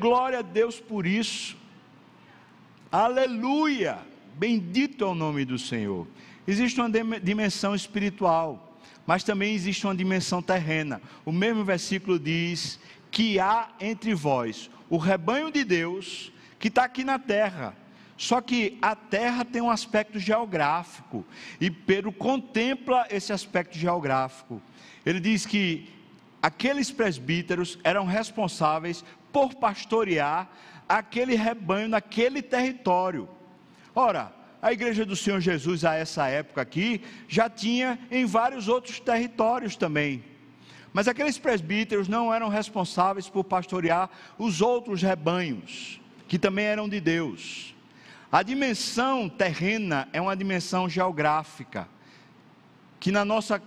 Glória 0.00 0.40
a 0.40 0.42
Deus 0.42 0.80
por 0.80 1.06
isso. 1.06 1.56
Aleluia! 2.90 3.98
Bendito 4.34 5.04
é 5.04 5.06
o 5.06 5.14
nome 5.14 5.44
do 5.44 5.56
Senhor. 5.56 6.06
Existe 6.46 6.80
uma 6.80 6.90
dimensão 7.20 7.74
espiritual, 7.74 8.78
mas 9.06 9.22
também 9.22 9.54
existe 9.54 9.86
uma 9.86 9.94
dimensão 9.94 10.42
terrena. 10.42 11.00
O 11.24 11.32
mesmo 11.32 11.64
versículo 11.64 12.18
diz 12.18 12.78
que 13.10 13.38
há 13.38 13.68
entre 13.80 14.14
vós 14.14 14.70
o 14.88 14.96
rebanho 14.96 15.50
de 15.50 15.64
Deus 15.64 16.32
que 16.58 16.68
está 16.68 16.84
aqui 16.84 17.04
na 17.04 17.18
terra. 17.18 17.76
Só 18.16 18.40
que 18.40 18.78
a 18.80 18.94
terra 18.94 19.44
tem 19.44 19.60
um 19.60 19.70
aspecto 19.70 20.18
geográfico, 20.18 21.24
e 21.60 21.70
Pedro 21.70 22.12
contempla 22.12 23.06
esse 23.10 23.32
aspecto 23.32 23.76
geográfico. 23.76 24.62
Ele 25.04 25.18
diz 25.18 25.44
que 25.44 25.88
aqueles 26.40 26.90
presbíteros 26.90 27.78
eram 27.82 28.04
responsáveis 28.04 29.04
por 29.32 29.54
pastorear 29.54 30.48
aquele 30.88 31.34
rebanho 31.34 31.88
naquele 31.88 32.42
território. 32.42 33.28
Ora, 33.94 34.32
a 34.62 34.72
igreja 34.72 35.04
do 35.04 35.16
Senhor 35.16 35.40
Jesus 35.40 35.84
a 35.84 35.96
essa 35.96 36.28
época 36.28 36.62
aqui 36.62 37.02
já 37.26 37.50
tinha 37.50 37.98
em 38.12 38.24
vários 38.24 38.68
outros 38.68 39.00
territórios 39.00 39.74
também. 39.74 40.22
Mas 40.92 41.08
aqueles 41.08 41.36
presbíteros 41.36 42.06
não 42.06 42.32
eram 42.32 42.48
responsáveis 42.48 43.28
por 43.28 43.42
pastorear 43.42 44.08
os 44.38 44.60
outros 44.60 45.02
rebanhos, 45.02 46.00
que 46.28 46.38
também 46.38 46.66
eram 46.66 46.88
de 46.88 47.00
Deus. 47.00 47.74
A 48.30 48.42
dimensão 48.44 49.28
terrena 49.28 50.08
é 50.12 50.20
uma 50.20 50.36
dimensão 50.36 50.88
geográfica, 50.88 51.88
que 53.00 53.10
na 53.10 53.24
nossa 53.24 53.60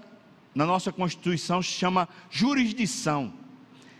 na 0.55 0.65
nossa 0.65 0.89
Constituição 0.89 1.61
se 1.61 1.71
chama 1.71 2.07
jurisdição. 2.29 3.33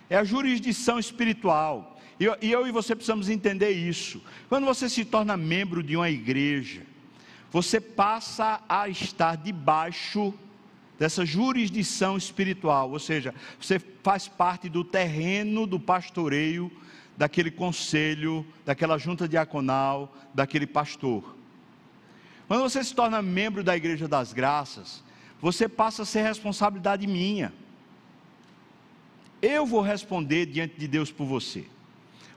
É 0.10 0.16
a 0.16 0.24
jurisdição 0.24 0.98
espiritual. 0.98 1.95
E 2.20 2.26
eu, 2.26 2.68
e 2.68 2.72
você 2.72 2.96
precisamos 2.96 3.30
entender 3.30 3.72
isso. 3.72 4.22
Quando 4.48 4.66
você 4.66 4.88
se 4.88 5.04
torna 5.04 5.36
membro 5.36 5.84
de 5.84 5.98
uma 5.98 6.10
igreja, 6.10 6.82
você 7.52 7.80
passa 7.82 8.62
a 8.70 8.88
estar 8.88 9.36
debaixo 9.36 10.34
dessa 10.98 11.26
jurisdição 11.26 12.16
espiritual, 12.16 12.92
ou 12.92 13.00
seja, 13.00 13.36
você 13.60 13.80
faz 14.02 14.28
parte 14.28 14.70
do 14.70 14.84
terreno 14.84 15.68
do 15.68 15.80
pastoreio 15.80 16.72
daquele 17.18 17.52
conselho, 17.52 18.46
daquela 18.66 18.98
junta 18.98 19.28
diaconal, 19.28 20.14
daquele 20.34 20.68
pastor. 20.68 21.36
Quando 22.48 22.62
você 22.62 22.84
se 22.84 22.94
torna 22.94 23.22
membro 23.22 23.64
da 23.64 23.76
Igreja 23.76 24.08
das 24.08 24.32
Graças, 24.32 25.04
você 25.42 25.68
passa 25.68 26.04
a 26.04 26.06
ser 26.06 26.24
responsabilidade 26.24 27.08
minha. 27.08 27.54
Eu 29.42 29.66
vou 29.66 29.82
responder 29.82 30.46
diante 30.46 30.76
de 30.78 30.88
Deus 30.88 31.12
por 31.12 31.26
você. 31.26 31.66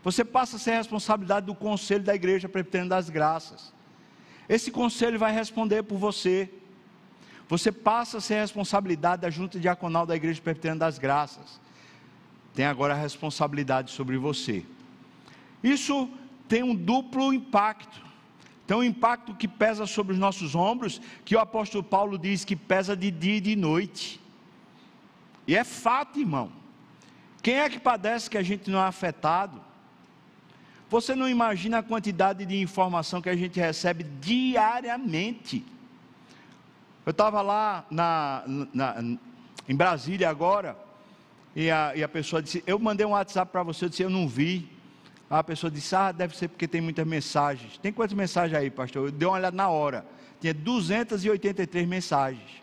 Você 0.03 0.25
passa 0.25 0.57
a 0.57 0.59
ser 0.59 0.73
responsabilidade 0.73 1.47
do 1.47 1.55
conselho 1.55 2.05
da 2.05 2.15
Igreja 2.15 2.49
Presbiteriana 2.49 2.91
das 2.91 3.11
Graças. 3.11 3.73
Esse 4.49 4.71
conselho 4.71 5.19
vai 5.19 5.33
responder 5.33 5.83
por 5.83 5.99
você. 5.99 6.51
Você 7.49 7.73
passa 7.73 8.19
a 8.19 8.21
ser 8.21 8.41
responsabilidade 8.41 9.23
da 9.23 9.31
junta 9.31 9.59
diaconal 9.59 10.07
da 10.07 10.17
Igreja 10.17 10.41
Presbiteriana 10.41 10.81
das 10.81 10.99
Graças. 10.99 11.61
Tem 12.55 12.65
agora 12.65 12.95
a 12.95 12.97
responsabilidade 12.97 13.91
sobre 13.91 14.17
você. 14.17 14.65
Isso 15.63 16.09
tem 16.49 16.63
um 16.63 16.75
duplo 16.75 17.33
impacto. 17.33 18.07
Tem 18.67 18.77
um 18.77 18.83
impacto 18.83 19.35
que 19.35 19.49
pesa 19.49 19.87
sobre 19.87 20.13
os 20.13 20.19
nossos 20.19 20.55
ombros, 20.55 21.01
que 21.25 21.35
o 21.35 21.41
apóstolo 21.41 21.83
Paulo 21.83 22.19
diz 22.19 22.45
que 22.45 22.55
pesa 22.55 22.97
de 22.97 23.11
dia 23.11 23.37
e 23.37 23.41
de 23.41 23.57
noite. 23.57 24.21
E 25.47 25.57
é 25.57 25.65
fato, 25.65 26.21
irmão. 26.21 26.53
Quem 27.43 27.55
é 27.55 27.71
que 27.71 27.81
padece 27.81 28.29
que 28.29 28.37
a 28.37 28.43
gente 28.43 28.71
não 28.71 28.79
é 28.79 28.87
afetado? 28.87 29.68
Você 30.91 31.15
não 31.15 31.29
imagina 31.29 31.79
a 31.79 31.83
quantidade 31.83 32.47
de 32.47 32.61
informação 32.61 33.21
que 33.21 33.29
a 33.29 33.37
gente 33.37 33.61
recebe 33.61 34.05
diariamente. 34.05 35.65
Eu 37.05 37.11
estava 37.11 37.43
lá 37.43 37.87
na, 37.91 38.43
na, 38.73 39.03
em 39.69 39.77
Brasília 39.77 40.31
agora, 40.31 40.77
e 41.55 41.71
a, 41.71 41.95
e 41.95 42.03
a 42.03 42.09
pessoa 42.09 42.43
disse: 42.43 42.63
Eu 42.67 42.79
mandei 42.79 43.07
um 43.07 43.11
WhatsApp 43.11 43.51
para 43.53 43.63
você, 43.63 43.85
eu 43.85 43.89
disse: 43.89 44.03
Eu 44.03 44.11
não 44.11 44.27
vi. 44.27 44.71
A 45.29 45.45
pessoa 45.45 45.71
disse: 45.71 45.95
Ah, 45.95 46.11
deve 46.11 46.37
ser 46.37 46.49
porque 46.49 46.67
tem 46.67 46.81
muitas 46.81 47.07
mensagens. 47.07 47.77
Tem 47.79 47.93
quantas 47.93 48.17
mensagens 48.17 48.59
aí, 48.59 48.71
pastor? 48.71 49.09
Eu 49.09 49.13
dei 49.13 49.29
uma 49.29 49.37
olhada 49.37 49.57
na 49.57 49.69
hora. 49.69 50.07
Tinha 50.41 50.55
283 50.55 51.87
mensagens. 51.87 52.63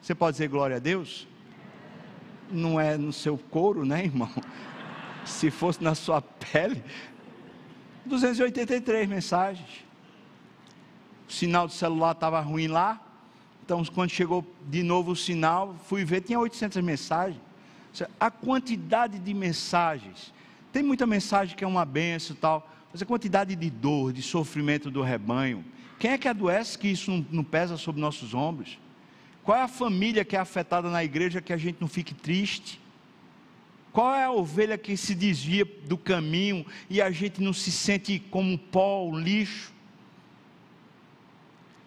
Você 0.00 0.14
pode 0.14 0.34
dizer 0.34 0.48
glória 0.48 0.76
a 0.76 0.78
Deus? 0.78 1.26
Não 2.50 2.78
é 2.78 2.96
no 2.96 3.12
seu 3.12 3.36
couro, 3.36 3.84
né, 3.84 4.04
irmão? 4.04 4.30
Se 5.24 5.50
fosse 5.50 5.82
na 5.82 5.94
sua 5.94 6.20
pele. 6.20 6.84
283 8.06 9.08
mensagens. 9.08 9.68
O 11.28 11.32
sinal 11.32 11.66
do 11.66 11.72
celular 11.72 12.12
estava 12.12 12.40
ruim 12.40 12.68
lá. 12.68 13.00
Então, 13.64 13.82
quando 13.86 14.10
chegou 14.10 14.44
de 14.68 14.82
novo 14.82 15.12
o 15.12 15.16
sinal, 15.16 15.74
fui 15.86 16.04
ver, 16.04 16.20
tinha 16.20 16.38
800 16.38 16.82
mensagens. 16.82 17.40
A 18.20 18.30
quantidade 18.30 19.18
de 19.18 19.32
mensagens 19.32 20.32
tem 20.72 20.82
muita 20.82 21.06
mensagem 21.06 21.56
que 21.56 21.62
é 21.62 21.66
uma 21.66 21.84
benção 21.84 22.34
e 22.34 22.38
tal, 22.38 22.68
mas 22.92 23.00
a 23.00 23.06
quantidade 23.06 23.54
de 23.54 23.70
dor, 23.70 24.12
de 24.12 24.20
sofrimento 24.22 24.90
do 24.90 25.02
rebanho, 25.02 25.64
quem 26.00 26.10
é 26.10 26.18
que 26.18 26.26
adoece 26.26 26.76
que 26.76 26.88
isso 26.88 27.10
não, 27.10 27.26
não 27.30 27.44
pesa 27.44 27.76
sobre 27.76 28.00
nossos 28.00 28.34
ombros? 28.34 28.78
Qual 29.44 29.56
é 29.56 29.62
a 29.62 29.68
família 29.68 30.24
que 30.24 30.36
é 30.36 30.38
afetada 30.38 30.90
na 30.90 31.04
igreja 31.04 31.40
que 31.40 31.52
a 31.52 31.56
gente 31.56 31.80
não 31.80 31.86
fique 31.86 32.12
triste? 32.12 32.80
Qual 33.94 34.12
é 34.12 34.24
a 34.24 34.32
ovelha 34.32 34.76
que 34.76 34.96
se 34.96 35.14
desvia 35.14 35.64
do 35.86 35.96
caminho 35.96 36.66
e 36.90 37.00
a 37.00 37.12
gente 37.12 37.40
não 37.40 37.52
se 37.52 37.70
sente 37.70 38.18
como 38.18 38.58
pó, 38.58 39.08
lixo? 39.16 39.72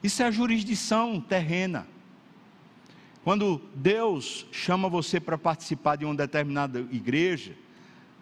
Isso 0.01 0.23
é 0.23 0.27
a 0.27 0.31
jurisdição 0.31 1.19
terrena. 1.19 1.85
Quando 3.25 3.61
Deus 3.75 4.47
chama 4.53 4.87
você 4.87 5.19
para 5.19 5.37
participar 5.37 5.97
de 5.97 6.05
uma 6.05 6.15
determinada 6.15 6.79
igreja, 6.79 7.53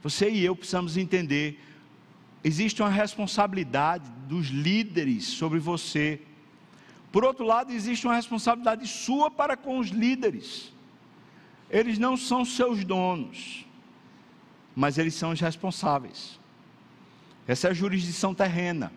você 0.01 0.31
e 0.31 0.43
eu 0.43 0.55
precisamos 0.55 0.97
entender: 0.97 1.59
existe 2.43 2.81
uma 2.81 2.89
responsabilidade 2.89 4.09
dos 4.27 4.47
líderes 4.47 5.25
sobre 5.25 5.59
você. 5.59 6.19
Por 7.11 7.23
outro 7.23 7.45
lado, 7.45 7.71
existe 7.71 8.07
uma 8.07 8.15
responsabilidade 8.15 8.87
sua 8.87 9.29
para 9.29 9.55
com 9.55 9.77
os 9.77 9.89
líderes. 9.89 10.73
Eles 11.69 11.99
não 11.99 12.17
são 12.17 12.43
seus 12.43 12.83
donos, 12.83 13.63
mas 14.75 14.97
eles 14.97 15.13
são 15.13 15.31
os 15.31 15.39
responsáveis. 15.39 16.39
Essa 17.47 17.67
é 17.67 17.71
a 17.71 17.73
jurisdição 17.73 18.33
terrena, 18.33 18.91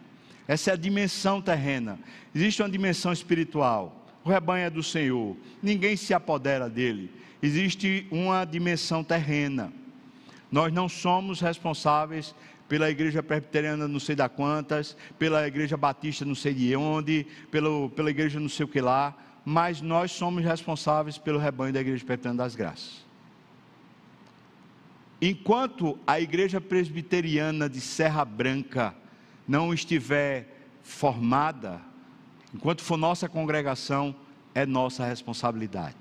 essa 0.46 0.70
é 0.70 0.72
a 0.72 0.76
dimensão 0.76 1.40
terrena. 1.40 1.98
Existe 2.34 2.62
uma 2.62 2.70
dimensão 2.70 3.12
espiritual. 3.12 4.06
O 4.24 4.30
rebanho 4.30 4.66
é 4.66 4.70
do 4.70 4.82
Senhor, 4.82 5.36
ninguém 5.62 5.96
se 5.96 6.12
apodera 6.12 6.68
dele. 6.68 7.10
Existe 7.42 8.06
uma 8.10 8.44
dimensão 8.44 9.04
terrena. 9.04 9.72
Nós 10.50 10.72
não 10.72 10.88
somos 10.88 11.40
responsáveis 11.40 12.34
pela 12.68 12.90
igreja 12.90 13.22
presbiteriana 13.22 13.88
não 13.88 14.00
sei 14.00 14.14
da 14.14 14.28
quantas, 14.28 14.96
pela 15.18 15.46
igreja 15.46 15.76
batista 15.76 16.24
não 16.24 16.34
sei 16.34 16.52
de 16.52 16.74
onde, 16.76 17.26
pelo, 17.50 17.90
pela 17.90 18.10
igreja 18.10 18.40
não 18.40 18.48
sei 18.48 18.64
o 18.64 18.68
que 18.68 18.80
lá, 18.80 19.16
mas 19.44 19.80
nós 19.80 20.12
somos 20.12 20.44
responsáveis 20.44 21.16
pelo 21.16 21.38
rebanho 21.38 21.72
da 21.72 21.80
igreja 21.80 22.04
presbiteriana 22.04 22.42
das 22.42 22.54
graças. 22.54 23.07
Enquanto 25.20 25.98
a 26.06 26.20
igreja 26.20 26.60
presbiteriana 26.60 27.68
de 27.68 27.80
Serra 27.80 28.24
Branca 28.24 28.94
não 29.46 29.74
estiver 29.74 30.46
formada, 30.82 31.80
enquanto 32.54 32.82
for 32.82 32.96
nossa 32.96 33.28
congregação, 33.28 34.14
é 34.54 34.64
nossa 34.64 35.04
responsabilidade. 35.04 35.96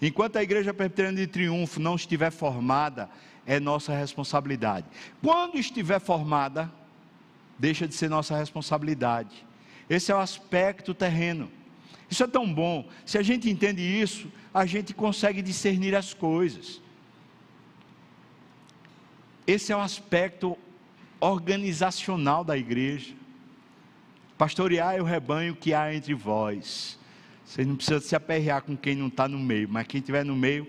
Enquanto 0.00 0.36
a 0.36 0.42
igreja 0.42 0.74
presbiteriana 0.74 1.16
de 1.16 1.26
Triunfo 1.26 1.80
não 1.80 1.96
estiver 1.96 2.30
formada, 2.30 3.08
é 3.46 3.58
nossa 3.58 3.94
responsabilidade. 3.94 4.86
Quando 5.22 5.58
estiver 5.58 5.98
formada, 5.98 6.70
deixa 7.58 7.88
de 7.88 7.94
ser 7.94 8.10
nossa 8.10 8.36
responsabilidade. 8.36 9.46
Esse 9.88 10.12
é 10.12 10.14
o 10.14 10.18
aspecto 10.18 10.92
terreno. 10.92 11.50
Isso 12.10 12.22
é 12.22 12.26
tão 12.26 12.52
bom. 12.52 12.86
Se 13.06 13.16
a 13.16 13.22
gente 13.22 13.50
entende 13.50 13.80
isso, 13.82 14.30
a 14.52 14.66
gente 14.66 14.92
consegue 14.92 15.40
discernir 15.40 15.94
as 15.94 16.12
coisas. 16.12 16.80
Esse 19.48 19.72
é 19.72 19.76
o 19.76 19.80
aspecto 19.80 20.58
organizacional 21.18 22.44
da 22.44 22.54
igreja. 22.54 23.14
Pastorear 24.36 24.94
é 24.94 25.00
o 25.00 25.04
rebanho 25.06 25.56
que 25.56 25.72
há 25.72 25.94
entre 25.94 26.12
vós. 26.12 26.98
Vocês 27.46 27.66
não 27.66 27.74
precisam 27.74 28.02
se 28.02 28.14
aperrear 28.14 28.60
com 28.60 28.76
quem 28.76 28.94
não 28.94 29.06
está 29.06 29.26
no 29.26 29.38
meio, 29.38 29.66
mas 29.66 29.86
quem 29.86 30.00
estiver 30.00 30.22
no 30.22 30.36
meio 30.36 30.66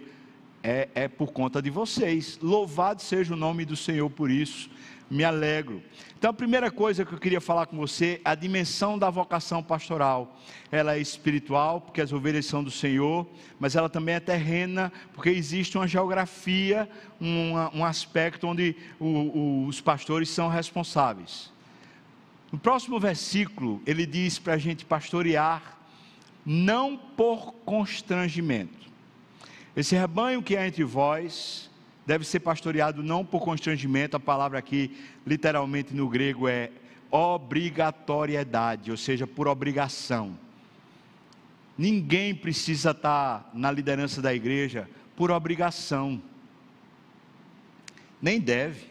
é, 0.64 0.88
é 0.96 1.08
por 1.10 1.34
conta 1.34 1.62
de 1.62 1.70
vocês. 1.70 2.40
Louvado 2.42 3.02
seja 3.02 3.34
o 3.34 3.38
nome 3.38 3.66
do 3.66 3.76
Senhor 3.76 4.10
por 4.10 4.32
isso. 4.32 4.70
Me 5.10 5.24
alegro. 5.24 5.82
Então, 6.18 6.30
a 6.30 6.34
primeira 6.34 6.70
coisa 6.70 7.06
que 7.06 7.14
eu 7.14 7.18
queria 7.18 7.42
falar 7.42 7.66
com 7.66 7.78
você 7.78 8.20
a 8.24 8.36
dimensão 8.36 8.98
da 9.00 9.10
vocação 9.10 9.64
pastoral. 9.64 10.38
Ela 10.72 10.96
é 10.96 11.00
espiritual, 11.00 11.82
porque 11.82 12.02
as 12.02 12.12
ovelhas 12.12 12.46
são 12.46 12.64
do 12.64 12.70
Senhor, 12.70 13.26
mas 13.60 13.76
ela 13.76 13.90
também 13.90 14.16
é 14.16 14.20
terrena, 14.20 14.92
porque 15.14 15.30
existe 15.30 15.78
uma 15.78 15.88
geografia, 15.88 16.90
um, 17.20 17.54
um 17.74 17.86
aspecto 17.86 18.48
onde 18.48 18.76
o, 19.00 19.06
o, 19.06 19.66
os 19.66 19.82
pastores 19.82 20.30
são 20.30 20.48
responsáveis. 20.48 21.52
No 22.52 22.60
próximo 22.60 23.00
versículo, 23.00 23.82
ele 23.86 24.06
diz 24.06 24.40
para 24.40 24.54
a 24.54 24.58
gente 24.58 24.84
pastorear, 24.84 25.78
não 26.46 26.98
por 26.98 27.54
constrangimento. 27.66 28.90
Esse 29.76 29.96
rebanho 29.96 30.42
que 30.42 30.56
é 30.56 30.68
entre 30.68 30.84
vós, 30.84 31.69
deve 32.10 32.26
ser 32.26 32.40
pastoreado 32.40 33.04
não 33.04 33.24
por 33.24 33.40
constrangimento, 33.40 34.18
a 34.18 34.20
palavra 34.20 34.58
aqui, 34.58 34.98
literalmente 35.28 35.94
no 35.94 36.10
grego, 36.10 36.48
é 36.48 36.72
obrigatoriedade, 37.12 38.90
ou 38.90 38.98
seja, 38.98 39.28
por 39.28 39.48
obrigação. 39.48 40.36
Ninguém 41.78 42.34
precisa 42.34 42.90
estar 42.90 43.52
na 43.54 43.72
liderança 43.72 44.24
da 44.24 44.34
igreja 44.34 44.90
por 45.16 45.30
obrigação, 45.30 46.20
nem 48.20 48.40
deve. 48.40 48.88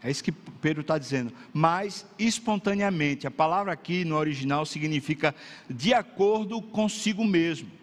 É 0.00 0.08
isso 0.08 0.22
que 0.22 0.30
Pedro 0.30 0.82
está 0.82 0.96
dizendo. 0.96 1.32
Mas 1.52 2.06
espontaneamente. 2.20 3.26
A 3.26 3.32
palavra 3.32 3.72
aqui 3.72 4.04
no 4.04 4.14
original 4.14 4.64
significa 4.64 5.34
de 5.68 5.92
acordo 5.92 6.62
consigo 6.62 7.24
mesmo. 7.24 7.77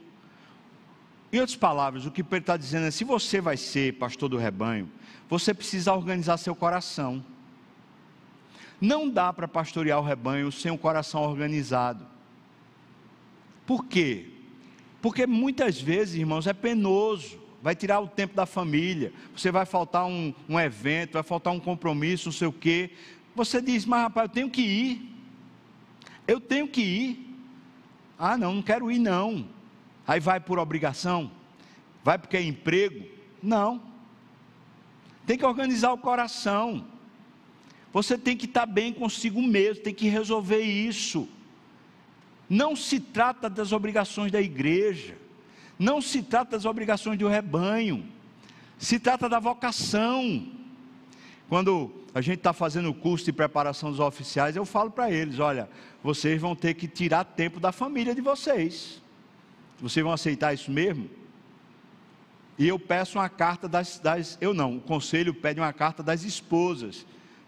Em 1.35 1.39
outras 1.39 1.57
palavras, 1.57 2.05
o 2.05 2.11
que 2.11 2.23
Pedro 2.23 2.43
está 2.43 2.55
dizendo 2.55 2.85
é: 2.85 2.91
se 2.91 3.03
você 3.03 3.41
vai 3.41 3.57
ser 3.57 3.95
pastor 3.95 4.29
do 4.29 4.37
rebanho, 4.37 4.89
você 5.27 5.53
precisa 5.53 5.93
organizar 5.93 6.37
seu 6.37 6.55
coração. 6.55 7.21
Não 8.79 9.09
dá 9.09 9.33
para 9.33 9.45
pastorear 9.45 9.99
o 9.99 10.01
rebanho 10.01 10.49
sem 10.49 10.71
um 10.71 10.77
coração 10.77 11.23
organizado. 11.23 12.07
Por 13.67 13.83
quê? 13.83 14.27
Porque 15.01 15.27
muitas 15.27 15.81
vezes, 15.81 16.15
irmãos, 16.15 16.47
é 16.47 16.53
penoso. 16.53 17.37
Vai 17.61 17.75
tirar 17.75 17.99
o 17.99 18.07
tempo 18.07 18.33
da 18.33 18.45
família. 18.45 19.11
Você 19.35 19.51
vai 19.51 19.65
faltar 19.65 20.05
um, 20.05 20.33
um 20.47 20.57
evento, 20.57 21.15
vai 21.15 21.23
faltar 21.23 21.51
um 21.51 21.59
compromisso, 21.59 22.29
não 22.29 22.33
sei 22.33 22.47
o 22.47 22.53
quê. 22.53 22.91
Você 23.35 23.61
diz, 23.61 23.85
mas 23.85 24.03
rapaz, 24.03 24.29
eu 24.29 24.33
tenho 24.33 24.49
que 24.49 24.61
ir. 24.61 25.13
Eu 26.25 26.39
tenho 26.39 26.65
que 26.65 26.81
ir. 26.81 27.37
Ah, 28.17 28.37
não, 28.37 28.55
não 28.55 28.61
quero 28.61 28.89
ir, 28.89 28.99
não. 28.99 29.53
Aí 30.07 30.19
vai 30.19 30.39
por 30.39 30.59
obrigação? 30.59 31.31
Vai 32.03 32.17
porque 32.17 32.37
é 32.37 32.43
emprego? 32.43 33.05
Não. 33.41 33.81
Tem 35.25 35.37
que 35.37 35.45
organizar 35.45 35.91
o 35.91 35.97
coração. 35.97 36.85
Você 37.91 38.17
tem 38.17 38.35
que 38.35 38.45
estar 38.45 38.65
bem 38.65 38.93
consigo 38.93 39.41
mesmo, 39.41 39.83
tem 39.83 39.93
que 39.93 40.07
resolver 40.07 40.59
isso. 40.59 41.27
Não 42.49 42.75
se 42.75 42.99
trata 42.99 43.49
das 43.49 43.71
obrigações 43.71 44.31
da 44.31 44.41
igreja, 44.41 45.17
não 45.79 46.01
se 46.01 46.21
trata 46.21 46.51
das 46.51 46.65
obrigações 46.65 47.17
do 47.17 47.27
rebanho, 47.27 48.05
se 48.77 48.99
trata 48.99 49.27
da 49.27 49.39
vocação. 49.39 50.45
Quando 51.49 51.91
a 52.13 52.21
gente 52.21 52.37
está 52.37 52.53
fazendo 52.53 52.89
o 52.89 52.93
curso 52.93 53.25
de 53.25 53.33
preparação 53.33 53.89
dos 53.89 53.99
oficiais, 53.99 54.55
eu 54.55 54.65
falo 54.65 54.91
para 54.91 55.09
eles: 55.09 55.39
olha, 55.39 55.69
vocês 56.03 56.39
vão 56.39 56.55
ter 56.55 56.73
que 56.75 56.87
tirar 56.87 57.23
tempo 57.23 57.59
da 57.59 57.71
família 57.71 58.13
de 58.13 58.21
vocês. 58.21 59.01
Vocês 59.79 60.03
vão 60.03 60.13
aceitar 60.13 60.53
isso 60.53 60.71
mesmo? 60.71 61.09
E 62.57 62.67
eu 62.67 62.79
peço 62.79 63.17
uma 63.17 63.27
carta 63.27 63.67
das, 63.67 63.99
das, 63.99 64.37
Eu 64.39 64.53
não, 64.53 64.77
o 64.77 64.81
conselho 64.81 65.33
pede 65.33 65.59
uma 65.59 65.73
carta 65.73 66.01
das 66.01 66.23
esposas. 66.23 67.05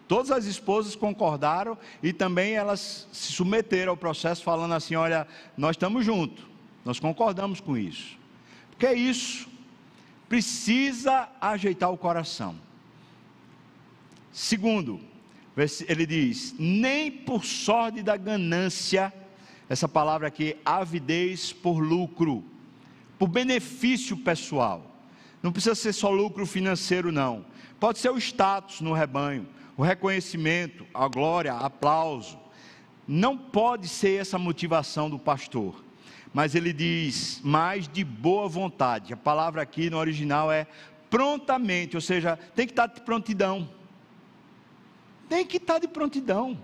Todas 0.08 0.32
as 0.32 0.46
esposas 0.46 0.96
concordaram 0.96 1.78
e 2.02 2.14
também 2.14 2.54
elas 2.54 3.08
se 3.12 3.34
submeteram 3.34 3.92
ao 3.92 3.98
processo, 3.98 4.44
falando 4.44 4.74
assim: 4.74 4.96
olha, 4.96 5.28
nós 5.58 5.72
estamos 5.72 6.06
juntos, 6.06 6.46
nós 6.84 7.00
concordamos 7.00 7.60
com 7.60 7.78
isso. 7.78 8.18
Porque 8.70 8.86
é 8.86 8.94
isso, 8.94 9.50
precisa 10.30 11.30
ajeitar 11.42 11.92
o 11.92 11.98
coração. 11.98 12.56
Segundo, 14.32 15.02
ele 15.88 16.06
diz: 16.06 16.56
nem 16.58 17.12
por 17.12 17.44
sorte 17.44 18.04
da 18.04 18.16
ganância 18.16 19.14
essa 19.70 19.88
palavra 19.88 20.28
aqui, 20.28 20.58
avidez 20.66 21.52
por 21.52 21.80
lucro, 21.80 22.44
por 23.20 23.28
benefício 23.28 24.16
pessoal. 24.18 24.96
Não 25.42 25.52
precisa 25.52 25.76
ser 25.76 25.94
só 25.94 26.10
lucro 26.10 26.46
financeiro, 26.46 27.12
não. 27.12 27.46
Pode 27.80 28.00
ser 28.00 28.10
o 28.10 28.18
status 28.18 28.82
no 28.82 28.94
rebanho, 28.94 29.48
o 29.76 29.84
reconhecimento, 29.84 30.86
a 30.94 31.08
glória, 31.08 31.54
aplauso. 31.54 32.40
Não 33.08 33.38
pode 33.38 33.88
ser 33.88 34.20
essa 34.22 34.38
motivação 34.38 35.10
do 35.10 35.20
pastor. 35.20 35.84
Mas 36.34 36.56
ele 36.56 36.74
diz, 36.74 37.40
mais 37.44 37.88
de 37.88 38.04
boa 38.04 38.48
vontade. 38.48 39.14
A 39.14 39.18
palavra 39.18 39.62
aqui 39.62 39.90
no 39.90 39.98
original 39.98 40.52
é 40.52 40.68
prontamente, 41.10 41.96
ou 41.96 42.02
seja, 42.02 42.38
tem 42.56 42.66
que 42.66 42.72
estar 42.72 42.88
de 42.88 43.02
prontidão. 43.02 43.70
Tem 45.30 45.46
que 45.46 45.58
estar 45.58 45.80
de 45.80 45.88
prontidão. 45.88 46.58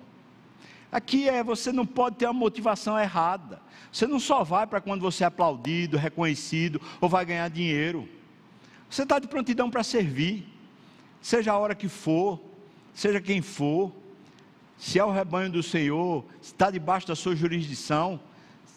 Aqui 0.93 1.27
é, 1.27 1.43
você 1.43 1.71
não 1.71 1.87
pode 1.87 2.17
ter 2.17 2.27
uma 2.27 2.33
motivação 2.33 2.99
errada. 2.99 3.59
Você 3.91 4.05
não 4.05 4.19
só 4.19 4.43
vai 4.43 4.67
para 4.67 4.79
quando 4.79 5.01
você 5.01 5.23
é 5.23 5.27
aplaudido, 5.27 5.97
reconhecido 5.97 6.79
ou 7.01 7.09
vai 7.09 7.25
ganhar 7.25 7.49
dinheiro. 7.49 8.07
Você 8.87 9.01
está 9.01 9.17
de 9.17 9.27
prontidão 9.27 9.71
para 9.71 9.83
servir, 9.83 10.47
seja 11.19 11.51
a 11.51 11.57
hora 11.57 11.73
que 11.73 11.89
for, 11.89 12.39
seja 12.93 13.19
quem 13.19 13.41
for. 13.41 13.91
Se 14.77 14.99
é 14.99 15.03
o 15.03 15.11
rebanho 15.11 15.49
do 15.49 15.63
Senhor, 15.63 16.23
está 16.39 16.69
debaixo 16.69 17.07
da 17.07 17.15
sua 17.15 17.35
jurisdição, 17.35 18.19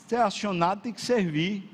se 0.09 0.15
é 0.15 0.23
acionado, 0.23 0.81
tem 0.81 0.95
que 0.95 1.03
servir. 1.03 1.71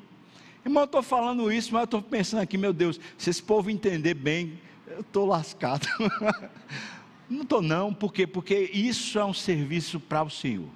Irmão, 0.65 0.83
eu 0.83 0.87
estou 0.87 1.05
falando 1.05 1.53
isso, 1.53 1.73
mas 1.73 1.83
eu 1.83 1.85
estou 1.85 2.03
pensando 2.03 2.41
aqui, 2.41 2.59
meu 2.59 2.73
Deus, 2.73 2.99
se 3.17 3.31
esse 3.31 3.43
povo 3.43 3.71
entender 3.71 4.15
bem, 4.15 4.59
eu 4.89 5.03
estou 5.03 5.25
lascado. 5.25 5.87
Não 7.29 7.43
estou 7.43 7.63
não, 7.63 7.95
por 7.95 8.13
quê? 8.13 8.27
Porque 8.27 8.71
isso 8.73 9.19
é 9.19 9.25
um 9.25 9.35
serviço 9.35 9.99
para 9.99 10.23
o 10.23 10.31
Senhor. 10.31 10.69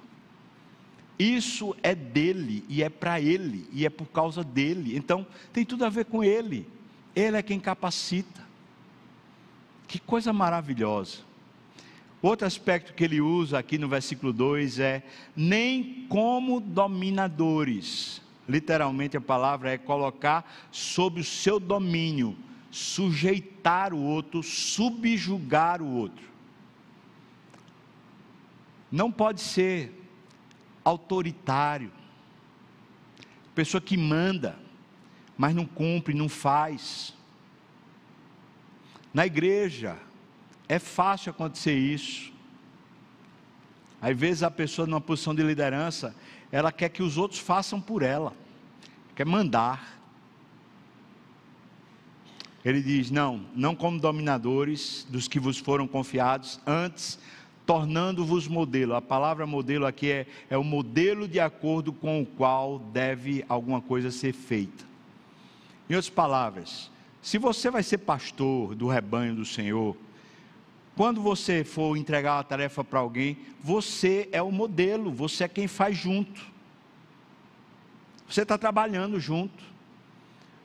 Isso 1.19 1.75
é 1.81 1.95
dele 1.95 2.63
e 2.69 2.83
é 2.83 2.89
para 2.89 3.19
ele 3.19 3.67
e 3.71 3.85
é 3.85 3.89
por 3.89 4.07
causa 4.07 4.43
dele. 4.43 4.95
Então 4.95 5.25
tem 5.51 5.65
tudo 5.65 5.83
a 5.83 5.89
ver 5.89 6.05
com 6.05 6.23
ele. 6.23 6.67
Ele 7.15 7.37
é 7.37 7.41
quem 7.41 7.59
capacita. 7.59 8.45
Que 9.87 9.99
coisa 9.99 10.31
maravilhosa. 10.31 11.19
Outro 12.21 12.45
aspecto 12.45 12.93
que 12.93 13.03
ele 13.03 13.21
usa 13.21 13.57
aqui 13.57 13.77
no 13.77 13.87
versículo 13.87 14.31
2 14.33 14.79
é 14.79 15.03
nem 15.35 16.05
como 16.07 16.59
dominadores. 16.59 18.21
Literalmente 18.47 19.17
a 19.17 19.21
palavra 19.21 19.71
é 19.71 19.77
colocar 19.77 20.67
sob 20.71 21.21
o 21.21 21.23
seu 21.23 21.59
domínio, 21.59 22.35
sujeitar 22.69 23.93
o 23.93 23.99
outro, 23.99 24.43
subjugar 24.43 25.81
o 25.81 25.95
outro 25.95 26.27
não 28.91 29.11
pode 29.11 29.41
ser 29.41 29.93
autoritário, 30.83 31.91
pessoa 33.53 33.81
que 33.81 33.97
manda, 33.97 34.57
mas 35.37 35.53
não 35.53 35.65
cumpre, 35.65 36.13
não 36.13 36.29
faz. 36.29 37.13
Na 39.13 39.25
igreja, 39.25 39.97
é 40.69 40.79
fácil 40.79 41.31
acontecer 41.31 41.75
isso. 41.77 42.31
Às 44.01 44.17
vezes 44.17 44.43
a 44.43 44.51
pessoa 44.51 44.87
numa 44.87 45.01
posição 45.01 45.33
de 45.33 45.43
liderança, 45.43 46.15
ela 46.51 46.71
quer 46.71 46.89
que 46.89 47.03
os 47.03 47.17
outros 47.17 47.39
façam 47.39 47.81
por 47.81 48.01
ela, 48.01 48.33
quer 49.15 49.25
mandar. 49.25 49.99
Ele 52.63 52.81
diz: 52.81 53.09
Não, 53.09 53.45
não 53.55 53.75
como 53.75 53.99
dominadores 53.99 55.05
dos 55.09 55.27
que 55.27 55.39
vos 55.39 55.57
foram 55.57 55.87
confiados, 55.87 56.59
antes 56.65 57.19
tornando-vos 57.67 58.47
modelo. 58.47 58.95
A 58.95 59.01
palavra 59.01 59.45
modelo 59.45 59.85
aqui 59.85 60.09
é, 60.09 60.25
é 60.49 60.57
o 60.57 60.63
modelo 60.63 61.27
de 61.27 61.39
acordo 61.39 61.91
com 61.91 62.21
o 62.21 62.25
qual 62.25 62.79
deve 62.79 63.45
alguma 63.49 63.81
coisa 63.81 64.09
ser 64.09 64.31
feita. 64.33 64.85
Em 65.89 65.93
outras 65.93 66.09
palavras, 66.09 66.89
se 67.21 67.37
você 67.37 67.69
vai 67.69 67.83
ser 67.83 67.99
pastor 67.99 68.73
do 68.73 68.87
rebanho 68.87 69.35
do 69.35 69.45
Senhor, 69.45 69.97
quando 70.95 71.21
você 71.21 71.63
for 71.63 71.97
entregar 71.97 72.37
uma 72.37 72.43
tarefa 72.43 72.83
para 72.83 72.99
alguém, 72.99 73.37
você 73.61 74.29
é 74.31 74.41
o 74.41 74.51
modelo, 74.51 75.11
você 75.11 75.43
é 75.43 75.47
quem 75.47 75.67
faz 75.67 75.95
junto. 75.95 76.41
Você 78.29 78.43
está 78.43 78.57
trabalhando 78.57 79.19
junto. 79.19 79.63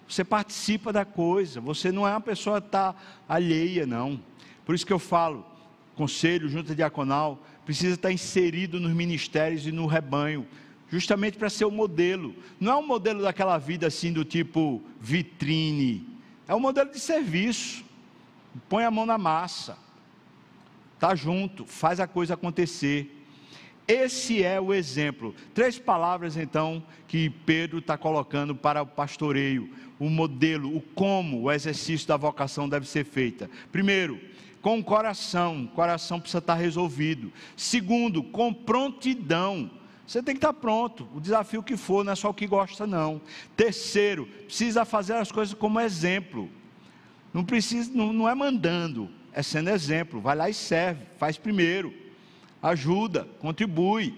Você 0.09 0.25
participa 0.25 0.93
da 0.93 1.05
coisa. 1.05 1.61
Você 1.61 1.91
não 1.91 2.07
é 2.07 2.13
uma 2.13 2.21
pessoa 2.21 2.61
que 2.61 2.69
está 2.69 2.95
alheia, 3.29 3.87
não. 3.87 4.21
Por 4.65 4.75
isso 4.75 4.87
que 4.87 4.93
eu 4.93 4.99
falo, 4.99 5.45
conselho, 5.97 6.49
junta 6.49 6.75
diaconal, 6.75 7.45
precisa 7.65 7.95
estar 7.95 8.13
inserido 8.13 8.81
nos 8.81 8.93
ministérios 8.93 9.67
e 9.67 9.73
no 9.73 9.87
rebanho, 9.87 10.47
justamente 10.91 11.39
para 11.39 11.51
ser 11.51 11.65
o 11.65 11.71
modelo. 11.71 12.35
Não 12.59 12.73
é 12.73 12.77
um 12.77 12.87
modelo 12.87 13.23
daquela 13.23 13.59
vida 13.59 13.87
assim 13.87 14.13
do 14.13 14.25
tipo 14.25 14.83
vitrine, 15.01 16.07
é 16.47 16.55
um 16.55 16.61
modelo 16.61 16.91
de 16.91 17.01
serviço. 17.01 17.85
Põe 18.69 18.85
a 18.85 18.91
mão 18.91 19.07
na 19.07 19.17
massa. 19.17 19.79
está 20.95 21.15
junto, 21.15 21.65
faz 21.65 21.99
a 21.99 22.07
coisa 22.07 22.35
acontecer. 22.35 23.25
Esse 23.89 24.43
é 24.43 24.61
o 24.61 24.73
exemplo. 24.73 25.35
Três 25.55 25.79
palavras, 25.79 26.37
então, 26.37 26.83
que 27.09 27.29
Pedro 27.29 27.79
está 27.79 27.97
colocando 27.99 28.55
para 28.55 28.83
o 28.83 28.87
pastoreio, 28.87 29.69
o 29.99 30.09
modelo, 30.09 30.77
o 30.77 30.81
como 30.81 31.43
o 31.43 31.51
exercício 31.51 32.07
da 32.07 32.17
vocação 32.17 32.69
deve 32.69 32.87
ser 32.87 33.05
feita. 33.05 33.51
Primeiro, 33.73 34.21
com 34.63 34.79
o 34.79 34.85
coração, 34.85 35.65
o 35.65 35.69
coração 35.69 36.19
precisa 36.19 36.39
estar 36.39 36.55
resolvido. 36.55 37.33
Segundo, 37.57 38.23
com 38.23 38.55
prontidão. 38.55 39.71
Você 40.07 40.23
tem 40.23 40.35
que 40.35 40.39
estar 40.39 40.53
pronto, 40.53 41.09
o 41.15 41.21
desafio 41.21 41.63
que 41.63 41.77
for, 41.77 42.05
não 42.05 42.13
é 42.13 42.17
só 42.17 42.31
o 42.31 42.35
que 42.35 42.47
gosta, 42.47 42.87
não. 42.87 43.21
Terceiro, 43.57 44.27
precisa 44.47 44.85
fazer 44.85 45.15
as 45.15 45.31
coisas 45.31 45.55
como 45.55 45.81
exemplo. 45.81 46.49
Não 47.33 47.45
precisa, 47.45 47.91
não, 47.95 48.13
não 48.13 48.29
é 48.29 48.35
mandando, 48.35 49.11
é 49.33 49.43
sendo 49.43 49.71
exemplo. 49.71 50.21
Vai 50.21 50.37
lá 50.37 50.49
e 50.49 50.55
serve, 50.55 51.05
faz 51.19 51.37
primeiro 51.37 52.03
ajuda, 52.63 53.27
contribui, 53.41 54.15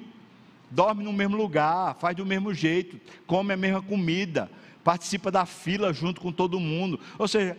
dorme 0.71 1.03
no 1.03 1.13
mesmo 1.13 1.37
lugar, 1.37 1.95
faz 1.95 2.15
do 2.15 2.27
mesmo 2.27 2.53
jeito, 2.53 3.01
come 3.27 3.55
a 3.55 3.57
mesma 3.57 3.81
comida, 3.81 4.51
participa 4.85 5.31
da 5.31 5.47
fila 5.47 5.93
junto 5.93 6.21
com 6.21 6.31
todo 6.31 6.61
mundo. 6.61 7.01
Ou 7.19 7.27
seja, 7.27 7.57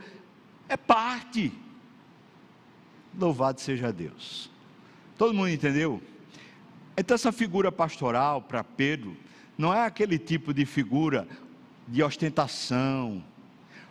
é 0.69 0.77
parte. 0.77 1.51
Louvado 3.17 3.59
seja 3.61 3.91
Deus. 3.91 4.49
Todo 5.17 5.33
mundo 5.33 5.49
entendeu? 5.49 6.01
Então, 6.97 7.15
essa 7.15 7.31
figura 7.31 7.71
pastoral 7.71 8.41
para 8.41 8.63
Pedro 8.63 9.15
não 9.57 9.73
é 9.73 9.85
aquele 9.85 10.17
tipo 10.17 10.53
de 10.53 10.65
figura 10.65 11.27
de 11.87 12.03
ostentação, 12.03 13.23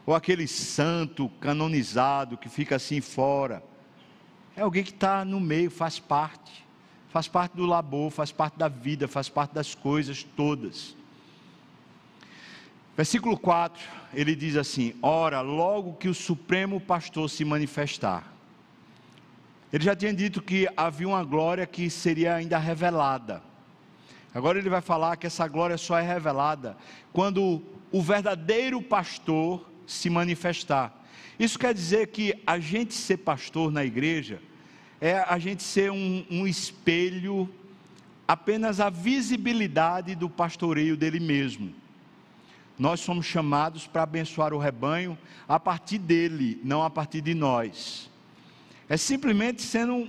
ou 0.05 0.15
aquele 0.15 0.47
santo 0.47 1.29
canonizado 1.41 2.37
que 2.37 2.49
fica 2.49 2.77
assim 2.77 3.01
fora. 3.01 3.63
É 4.57 4.63
alguém 4.63 4.85
que 4.85 4.91
está 4.91 5.25
no 5.25 5.41
meio, 5.41 5.71
faz 5.71 5.99
parte 5.99 6.65
faz 7.15 7.29
parte 7.29 7.57
do 7.57 7.65
labor, 7.65 8.11
faz 8.11 8.33
parte 8.33 8.59
da 8.59 8.67
vida, 8.67 9.07
faz 9.07 9.29
parte 9.29 9.53
das 9.55 9.73
coisas 9.73 10.25
todas. 10.25 10.97
Versículo 12.97 13.39
4, 13.39 13.81
ele 14.13 14.35
diz 14.35 14.57
assim: 14.57 14.97
Ora, 15.01 15.41
logo 15.41 15.95
que 15.95 16.09
o 16.09 16.15
Supremo 16.15 16.81
Pastor 16.81 17.31
se 17.31 17.45
manifestar. 17.45 18.34
Ele 19.75 19.83
já 19.83 19.97
tinha 19.97 20.15
dito 20.15 20.41
que 20.41 20.69
havia 20.77 21.09
uma 21.09 21.25
glória 21.25 21.67
que 21.67 21.91
seria 21.91 22.37
ainda 22.37 22.57
revelada. 22.59 23.43
Agora 24.33 24.57
ele 24.57 24.69
vai 24.69 24.81
falar 24.81 25.17
que 25.17 25.27
essa 25.27 25.49
glória 25.49 25.77
só 25.77 25.99
é 25.99 26.03
revelada 26.03 26.77
quando 27.13 27.61
o 27.91 28.01
verdadeiro 28.01 28.81
pastor 28.81 29.69
se 29.85 30.09
manifestar. 30.09 31.05
Isso 31.41 31.59
quer 31.59 31.75
dizer 31.75 32.07
que 32.07 32.41
a 32.47 32.61
gente 32.61 32.95
ser 32.95 33.17
pastor 33.17 33.73
na 33.73 33.85
igreja 33.85 34.41
é 35.01 35.19
a 35.19 35.41
gente 35.41 35.65
ser 35.65 35.91
um, 35.91 36.25
um 36.31 36.47
espelho, 36.47 37.53
apenas 38.29 38.79
a 38.79 38.89
visibilidade 38.89 40.15
do 40.15 40.31
pastoreio 40.31 40.97
dele 40.97 41.19
mesmo. 41.19 41.75
Nós 42.79 43.01
somos 43.01 43.27
chamados 43.27 43.89
para 43.89 44.05
abençoar 44.05 44.55
o 44.55 44.59
rebanho 44.59 45.19
a 45.49 45.59
partir 45.59 45.99
dele, 45.99 46.61
não 46.63 46.81
a 46.81 46.89
partir 46.89 47.21
de 47.21 47.35
nós. 47.35 48.14
É 48.89 48.97
simplesmente 48.97 49.63
sendo, 49.63 50.07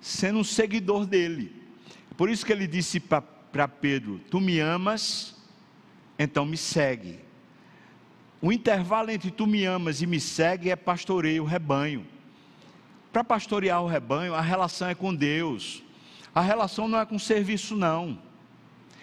sendo 0.00 0.38
um 0.40 0.44
seguidor 0.44 1.06
dele. 1.06 1.54
Por 2.16 2.28
isso 2.28 2.44
que 2.44 2.52
ele 2.52 2.66
disse 2.66 3.00
para 3.00 3.68
Pedro: 3.68 4.20
Tu 4.30 4.40
me 4.40 4.58
amas, 4.58 5.36
então 6.18 6.44
me 6.44 6.56
segue. 6.56 7.20
O 8.42 8.50
intervalo 8.50 9.10
entre 9.10 9.30
tu 9.30 9.46
me 9.46 9.64
amas 9.64 10.00
e 10.00 10.06
me 10.06 10.18
segue 10.18 10.70
é 10.70 10.76
pastoreio 10.76 11.42
o 11.42 11.46
rebanho. 11.46 12.06
Para 13.12 13.22
pastorear 13.22 13.82
o 13.82 13.86
rebanho, 13.86 14.34
a 14.34 14.40
relação 14.40 14.88
é 14.88 14.94
com 14.94 15.14
Deus. 15.14 15.82
A 16.34 16.40
relação 16.40 16.88
não 16.88 16.98
é 16.98 17.04
com 17.04 17.18
serviço, 17.18 17.76
não. 17.76 18.18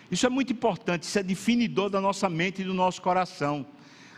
Isso 0.10 0.26
é 0.26 0.30
muito 0.30 0.53
importante, 0.53 1.03
isso 1.03 1.20
é 1.20 1.24
definidor 1.24 1.89
da 1.89 1.99
nossa 1.99 2.30
mente 2.30 2.62
e 2.62 2.66
do 2.66 2.74
nosso 2.74 3.01
coração. 3.01 3.66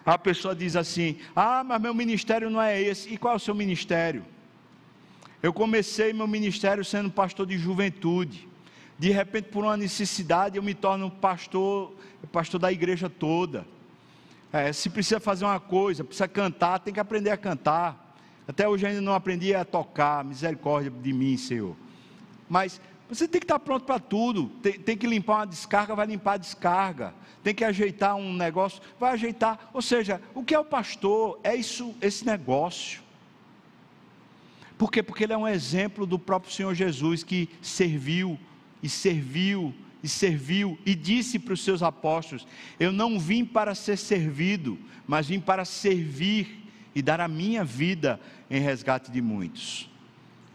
A 0.05 0.17
pessoa 0.17 0.55
diz 0.55 0.75
assim: 0.75 1.17
Ah, 1.35 1.63
mas 1.63 1.81
meu 1.81 1.93
ministério 1.93 2.49
não 2.49 2.61
é 2.61 2.81
esse. 2.81 3.11
E 3.11 3.17
qual 3.17 3.33
é 3.33 3.37
o 3.37 3.39
seu 3.39 3.55
ministério? 3.55 4.25
Eu 5.41 5.53
comecei 5.53 6.11
meu 6.11 6.27
ministério 6.27 6.83
sendo 6.83 7.09
pastor 7.09 7.45
de 7.45 7.57
juventude. 7.57 8.47
De 8.97 9.09
repente, 9.09 9.45
por 9.45 9.63
uma 9.63 9.77
necessidade, 9.77 10.57
eu 10.57 10.63
me 10.63 10.73
torno 10.73 11.09
pastor, 11.09 11.93
pastor 12.31 12.59
da 12.59 12.71
igreja 12.71 13.09
toda. 13.09 13.65
É, 14.51 14.73
se 14.73 14.89
precisa 14.89 15.19
fazer 15.19 15.45
uma 15.45 15.59
coisa, 15.59 16.03
precisa 16.03 16.27
cantar, 16.27 16.79
tem 16.79 16.93
que 16.93 16.99
aprender 16.99 17.29
a 17.29 17.37
cantar. 17.37 18.15
Até 18.45 18.67
hoje 18.67 18.85
ainda 18.85 18.99
não 18.99 19.13
aprendi 19.13 19.55
a 19.55 19.63
tocar, 19.63 20.25
misericórdia 20.25 20.91
de 20.91 21.13
mim, 21.13 21.37
Senhor. 21.37 21.75
Mas 22.49 22.81
você 23.07 23.27
tem 23.27 23.39
que 23.39 23.45
estar 23.45 23.59
pronto 23.59 23.85
para 23.85 23.99
tudo. 23.99 24.47
Tem, 24.61 24.73
tem, 24.73 24.97
que 24.97 25.07
limpar 25.07 25.37
uma 25.37 25.47
descarga, 25.47 25.95
vai 25.95 26.07
limpar 26.07 26.33
a 26.33 26.37
descarga. 26.37 27.13
Tem 27.41 27.55
que 27.55 27.63
ajeitar 27.63 28.15
um 28.15 28.33
negócio, 28.33 28.81
vai 28.99 29.13
ajeitar. 29.13 29.69
Ou 29.73 29.81
seja, 29.81 30.21
o 30.35 30.43
que 30.43 30.53
é 30.53 30.59
o 30.59 30.65
pastor? 30.65 31.39
É 31.43 31.55
isso, 31.55 31.95
esse 32.01 32.25
negócio. 32.25 33.01
Por 34.79 34.89
quê? 34.89 35.03
Porque 35.03 35.25
ele 35.25 35.33
é 35.33 35.37
um 35.37 35.45
exemplo 35.45 36.05
do 36.05 36.17
próprio 36.17 36.53
Senhor 36.53 36.73
Jesus 36.73 37.21
que 37.21 37.49
serviu 37.61 38.39
e 38.81 38.87
serviu 38.87 39.75
e 40.01 40.07
serviu 40.07 40.79
e 40.85 40.95
disse 40.95 41.37
para 41.37 41.53
os 41.53 41.61
seus 41.61 41.83
apóstolos: 41.83 42.47
Eu 42.79 42.93
não 42.93 43.19
vim 43.19 43.43
para 43.43 43.75
ser 43.75 43.97
servido, 43.97 44.79
mas 45.05 45.27
vim 45.27 45.37
para 45.37 45.65
servir 45.65 46.65
e 46.95 47.01
dar 47.01 47.19
a 47.19 47.27
minha 47.27 47.61
vida 47.65 48.21
em 48.49 48.61
resgate 48.61 49.11
de 49.11 49.21
muitos. 49.21 49.89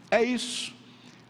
É 0.09 0.23
isso, 0.23 0.73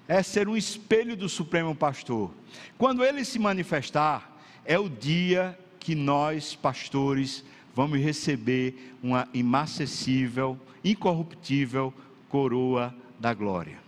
é 0.08 0.24
ser 0.24 0.48
um 0.48 0.56
espelho 0.56 1.18
do 1.18 1.28
Supremo 1.28 1.76
Pastor. 1.76 2.32
Quando 2.78 3.04
ele 3.04 3.26
se 3.26 3.38
manifestar, 3.38 4.40
é 4.64 4.80
o 4.80 4.88
dia 4.88 5.60
que 5.82 5.96
nós, 5.96 6.56
pastores, 6.56 7.44
vamos 7.76 8.00
receber 8.00 8.96
uma 9.04 9.28
inacessível, 9.34 10.58
incorruptível 10.82 11.94
coroa 12.36 12.94
da 13.18 13.34
glória. 13.34 13.80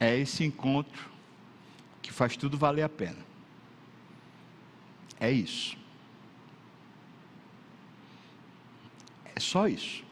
É 0.00 0.18
esse 0.18 0.42
encontro 0.42 1.10
que 2.00 2.10
faz 2.10 2.34
tudo 2.34 2.56
valer 2.56 2.82
a 2.82 2.88
pena. 2.88 3.18
É 5.20 5.30
isso. 5.30 5.76
É 9.34 9.38
só 9.38 9.68
isso. 9.68 10.02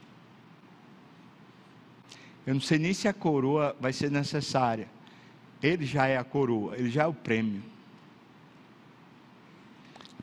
Eu 2.46 2.52
não 2.52 2.60
sei 2.60 2.78
nem 2.78 2.92
se 2.92 3.08
a 3.08 3.14
coroa 3.14 3.74
vai 3.80 3.94
ser 3.94 4.10
necessária. 4.10 4.86
Ele 5.62 5.86
já 5.86 6.06
é 6.06 6.18
a 6.18 6.24
coroa, 6.24 6.76
ele 6.76 6.90
já 6.90 7.04
é 7.04 7.06
o 7.06 7.14
prêmio. 7.14 7.73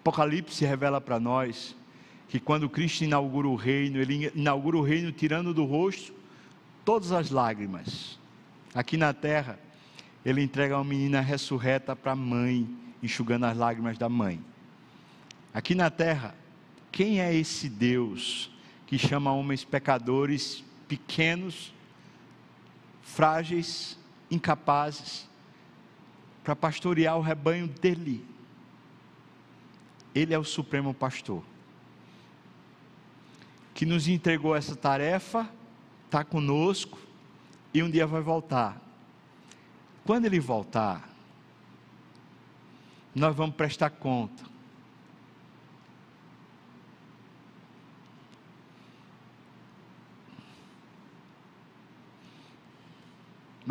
Apocalipse 0.02 0.66
revela 0.66 1.00
para 1.00 1.20
nós 1.20 1.76
que 2.28 2.40
quando 2.40 2.68
Cristo 2.68 3.04
inaugura 3.04 3.48
o 3.48 3.56
reino, 3.56 4.00
ele 4.00 4.32
inaugura 4.34 4.78
o 4.78 4.82
reino 4.82 5.12
tirando 5.12 5.54
do 5.54 5.64
rosto 5.64 6.12
todas 6.84 7.12
as 7.12 7.30
lágrimas. 7.30 8.18
Aqui 8.74 8.98
na 8.98 9.14
terra, 9.14 9.60
ele 10.26 10.42
entrega 10.42 10.76
uma 10.76 10.84
menina 10.84 11.22
ressurreta 11.22 11.96
para 11.96 12.14
a 12.14 12.16
mãe, 12.16 12.68
enxugando 13.04 13.46
as 13.46 13.56
lágrimas 13.56 13.96
da 13.96 14.10
mãe. 14.10 14.44
Aqui 15.54 15.76
na 15.76 15.92
terra, 15.92 16.34
quem 16.92 17.22
é 17.22 17.36
esse 17.36 17.70
Deus 17.70 18.50
que 18.88 18.98
chama 18.98 19.32
homens 19.32 19.64
pecadores 19.64 20.64
pequenos, 20.88 21.72
frágeis, 23.04 24.00
incapazes, 24.32 25.30
para 26.44 26.56
pastorear 26.56 27.18
o 27.18 27.22
rebanho 27.22 27.68
dele? 27.68 28.31
Ele 30.14 30.34
é 30.34 30.40
o 30.40 30.44
supremo 30.44 30.94
pastor, 30.94 31.44
que 33.74 33.86
nos 33.86 34.08
entregou 34.08 34.56
essa 34.56 34.76
tarefa, 34.76 35.50
está 36.06 36.24
conosco 36.24 37.00
e 37.74 37.82
um 37.82 37.90
dia 37.90 38.06
vai 38.06 38.22
voltar. 38.22 38.82
Quando 40.04 40.26
ele 40.26 40.40
voltar, 40.40 41.10
nós 43.16 43.36
vamos 43.36 43.56
prestar 43.56 43.90
conta 43.90 44.52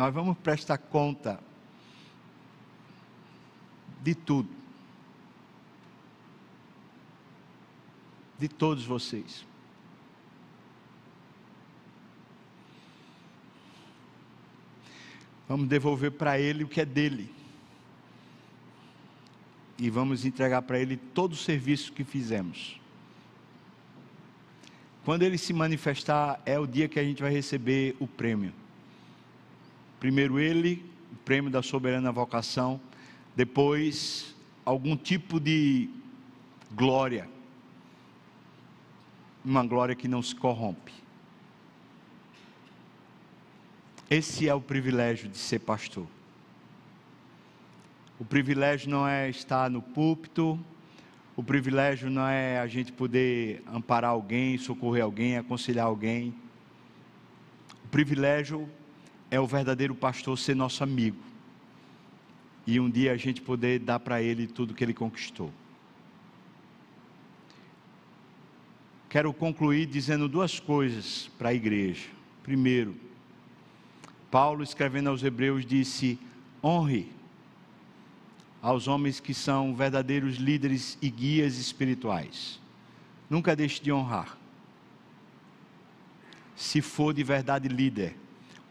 Nós 0.01 0.13
vamos 0.13 0.37
prestar 0.37 0.77
conta 0.77 1.39
de 4.01 4.15
tudo. 4.15 4.60
De 8.41 8.47
todos 8.47 8.83
vocês. 8.83 9.45
Vamos 15.47 15.67
devolver 15.67 16.09
para 16.09 16.39
Ele 16.39 16.63
o 16.63 16.67
que 16.67 16.81
é 16.81 16.85
dele. 16.85 17.31
E 19.77 19.91
vamos 19.91 20.25
entregar 20.25 20.63
para 20.63 20.79
Ele 20.79 20.97
todo 20.97 21.33
o 21.33 21.35
serviço 21.35 21.93
que 21.93 22.03
fizemos. 22.03 22.79
Quando 25.05 25.21
ele 25.21 25.37
se 25.37 25.53
manifestar, 25.53 26.41
é 26.43 26.57
o 26.57 26.65
dia 26.65 26.87
que 26.87 26.99
a 26.99 27.03
gente 27.03 27.21
vai 27.21 27.31
receber 27.31 27.95
o 27.99 28.07
prêmio. 28.07 28.51
Primeiro 29.99 30.39
ele, 30.39 30.83
o 31.11 31.15
prêmio 31.17 31.51
da 31.51 31.61
soberana 31.61 32.11
vocação, 32.11 32.81
depois 33.35 34.35
algum 34.65 34.97
tipo 34.97 35.39
de 35.39 35.91
glória. 36.73 37.29
Uma 39.43 39.65
glória 39.65 39.95
que 39.95 40.07
não 40.07 40.21
se 40.21 40.35
corrompe. 40.35 40.93
Esse 44.09 44.47
é 44.47 44.53
o 44.53 44.61
privilégio 44.61 45.29
de 45.29 45.37
ser 45.37 45.59
pastor. 45.59 46.05
O 48.19 48.25
privilégio 48.25 48.89
não 48.89 49.07
é 49.07 49.29
estar 49.29 49.69
no 49.69 49.81
púlpito, 49.81 50.59
o 51.35 51.41
privilégio 51.41 52.09
não 52.09 52.27
é 52.27 52.59
a 52.59 52.67
gente 52.67 52.91
poder 52.91 53.63
amparar 53.65 54.11
alguém, 54.11 54.57
socorrer 54.57 55.03
alguém, 55.03 55.37
aconselhar 55.37 55.85
alguém. 55.85 56.35
O 57.85 57.87
privilégio 57.87 58.69
é 59.31 59.39
o 59.39 59.47
verdadeiro 59.47 59.95
pastor 59.95 60.37
ser 60.37 60.55
nosso 60.55 60.83
amigo. 60.83 61.17
E 62.67 62.79
um 62.79 62.89
dia 62.89 63.13
a 63.13 63.17
gente 63.17 63.41
poder 63.41 63.79
dar 63.79 63.99
para 63.99 64.21
ele 64.21 64.45
tudo 64.45 64.73
que 64.73 64.83
ele 64.83 64.93
conquistou. 64.93 65.51
Quero 69.11 69.33
concluir 69.33 69.87
dizendo 69.87 70.29
duas 70.29 70.57
coisas 70.57 71.29
para 71.37 71.49
a 71.49 71.53
igreja. 71.53 72.07
Primeiro, 72.43 72.95
Paulo 74.31 74.63
escrevendo 74.63 75.09
aos 75.09 75.21
Hebreus 75.21 75.65
disse: 75.65 76.17
honre 76.63 77.11
aos 78.61 78.87
homens 78.87 79.19
que 79.19 79.33
são 79.33 79.75
verdadeiros 79.75 80.37
líderes 80.37 80.97
e 81.01 81.09
guias 81.09 81.57
espirituais. 81.57 82.57
Nunca 83.29 83.53
deixe 83.53 83.83
de 83.83 83.91
honrar. 83.91 84.37
Se 86.55 86.81
for 86.81 87.13
de 87.13 87.21
verdade 87.21 87.67
líder, 87.67 88.15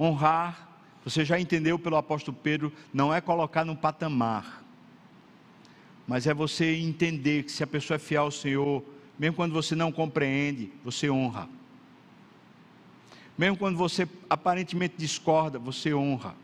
honrar, 0.01 0.81
você 1.05 1.23
já 1.23 1.39
entendeu 1.39 1.79
pelo 1.79 1.97
apóstolo 1.97 2.35
Pedro, 2.43 2.73
não 2.95 3.13
é 3.13 3.21
colocar 3.21 3.63
no 3.63 3.77
patamar, 3.77 4.65
mas 6.07 6.27
é 6.27 6.33
você 6.33 6.77
entender 6.77 7.43
que 7.43 7.53
se 7.53 7.63
a 7.63 7.67
pessoa 7.67 7.97
é 7.97 7.99
fiel 7.99 8.23
ao 8.23 8.31
Senhor, 8.31 8.83
mesmo 9.21 9.37
quando 9.37 9.53
você 9.53 9.77
não 9.77 9.93
compreende, 9.93 10.73
você 10.83 11.11
honra. 11.11 11.47
Mesmo 13.37 13.55
quando 13.55 13.77
você 13.77 14.09
aparentemente 14.31 14.95
discorda, 14.97 15.59
você 15.59 15.93
honra. 15.93 16.35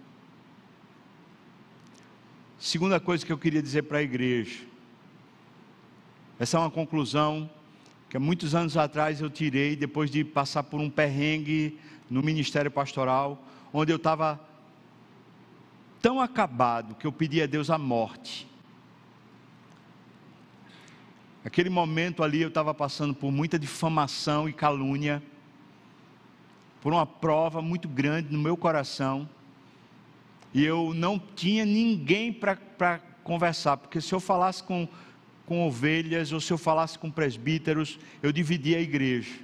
Segunda 2.59 3.01
coisa 3.01 3.25
que 3.25 3.33
eu 3.33 3.39
queria 3.39 3.63
dizer 3.63 3.85
para 3.85 3.97
a 3.97 4.03
igreja. 4.03 4.63
Essa 6.39 6.59
é 6.59 6.61
uma 6.61 6.71
conclusão 6.71 7.49
que 8.11 8.19
há 8.19 8.21
muitos 8.21 8.55
anos 8.55 8.77
atrás 8.77 9.23
eu 9.23 9.31
tirei 9.31 9.75
depois 9.75 10.11
de 10.11 10.23
passar 10.23 10.63
por 10.63 10.79
um 10.79 10.91
perrengue 10.91 11.81
no 12.11 12.23
ministério 12.23 12.71
pastoral, 12.71 13.43
onde 13.73 13.91
eu 13.91 13.97
estava 13.97 14.39
tão 16.03 16.21
acabado 16.21 16.95
que 16.95 17.07
eu 17.07 17.13
pedi 17.13 17.41
a 17.41 17.47
Deus 17.47 17.71
a 17.71 17.79
morte. 17.79 18.47
Aquele 21.47 21.71
momento 21.71 22.25
ali 22.25 22.43
eu 22.43 22.49
estava 22.49 22.75
passando 22.75 23.15
por 23.15 23.31
muita 23.31 23.57
difamação 23.57 24.49
e 24.49 24.53
calúnia, 24.53 25.23
por 26.83 26.93
uma 26.93 27.07
prova 27.07 27.63
muito 27.63 27.89
grande 27.89 28.33
no 28.33 28.39
meu 28.41 28.57
coração 28.57 29.29
e 30.53 30.65
eu 30.65 30.93
não 30.93 31.21
tinha 31.21 31.65
ninguém 31.65 32.33
para 32.33 32.99
conversar, 33.23 33.77
porque 33.77 34.01
se 34.01 34.13
eu 34.13 34.19
falasse 34.19 34.61
com, 34.61 34.89
com 35.47 35.65
ovelhas, 35.65 36.33
ou 36.33 36.41
se 36.41 36.53
eu 36.53 36.59
falasse 36.59 36.99
com 36.99 37.13
presbíteros, 37.13 37.97
eu 38.21 38.33
dividia 38.33 38.79
a 38.79 38.83
igreja, 38.83 39.39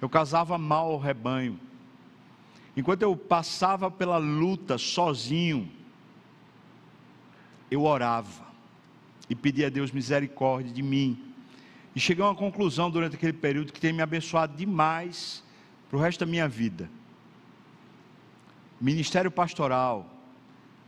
eu 0.00 0.08
casava 0.08 0.56
mal 0.56 0.92
o 0.92 0.98
rebanho. 0.98 1.58
Enquanto 2.76 3.02
eu 3.02 3.16
passava 3.16 3.90
pela 3.90 4.18
luta 4.18 4.78
sozinho, 4.78 5.68
eu 7.68 7.82
orava 7.82 8.43
e 9.28 9.34
pedia 9.34 9.66
a 9.66 9.70
Deus 9.70 9.90
misericórdia 9.90 10.72
de 10.72 10.82
mim. 10.82 11.22
E 11.94 12.00
cheguei 12.00 12.24
a 12.24 12.28
uma 12.28 12.34
conclusão 12.34 12.90
durante 12.90 13.16
aquele 13.16 13.32
período 13.32 13.72
que 13.72 13.80
tem 13.80 13.92
me 13.92 14.02
abençoado 14.02 14.56
demais 14.56 15.42
para 15.88 15.96
o 15.96 16.00
resto 16.00 16.20
da 16.20 16.26
minha 16.26 16.48
vida. 16.48 16.90
Ministério 18.80 19.30
pastoral, 19.30 20.10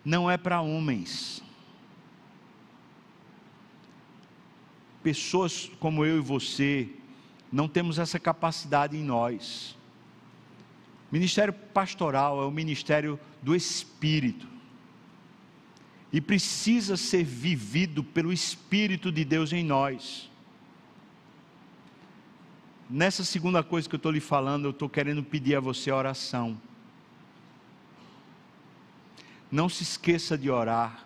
não 0.05 0.31
é 0.31 0.37
para 0.37 0.61
homens. 0.61 1.43
Pessoas 5.03 5.71
como 5.79 6.05
eu 6.05 6.19
e 6.19 6.21
você, 6.21 6.89
não 7.53 7.69
temos 7.69 7.99
essa 7.99 8.19
capacidade 8.19 8.97
em 8.97 9.05
nós. 9.05 9.77
Ministério 11.11 11.53
pastoral 11.53 12.43
é 12.43 12.45
o 12.45 12.51
ministério 12.51 13.19
do 13.41 13.55
Espírito. 13.55 14.56
E 16.13 16.21
precisa 16.21 16.97
ser 16.97 17.25
vivido 17.25 18.03
pelo 18.03 18.33
Espírito 18.33 19.11
de 19.11 19.25
Deus 19.25 19.53
em 19.53 19.65
nós. 19.65 20.31
Nessa 22.89 23.25
segunda 23.25 23.65
coisa 23.65 23.89
que 23.89 23.95
eu 23.95 23.99
estou 23.99 24.13
lhe 24.13 24.21
falando, 24.21 24.67
eu 24.67 24.71
estou 24.71 24.89
querendo 24.89 25.23
pedir 25.23 25.57
a 25.57 25.61
você 25.61 25.91
oração. 25.91 26.57
Não 29.51 29.69
se 29.69 29.83
esqueça 29.83 30.39
de 30.39 30.49
orar. 30.49 31.05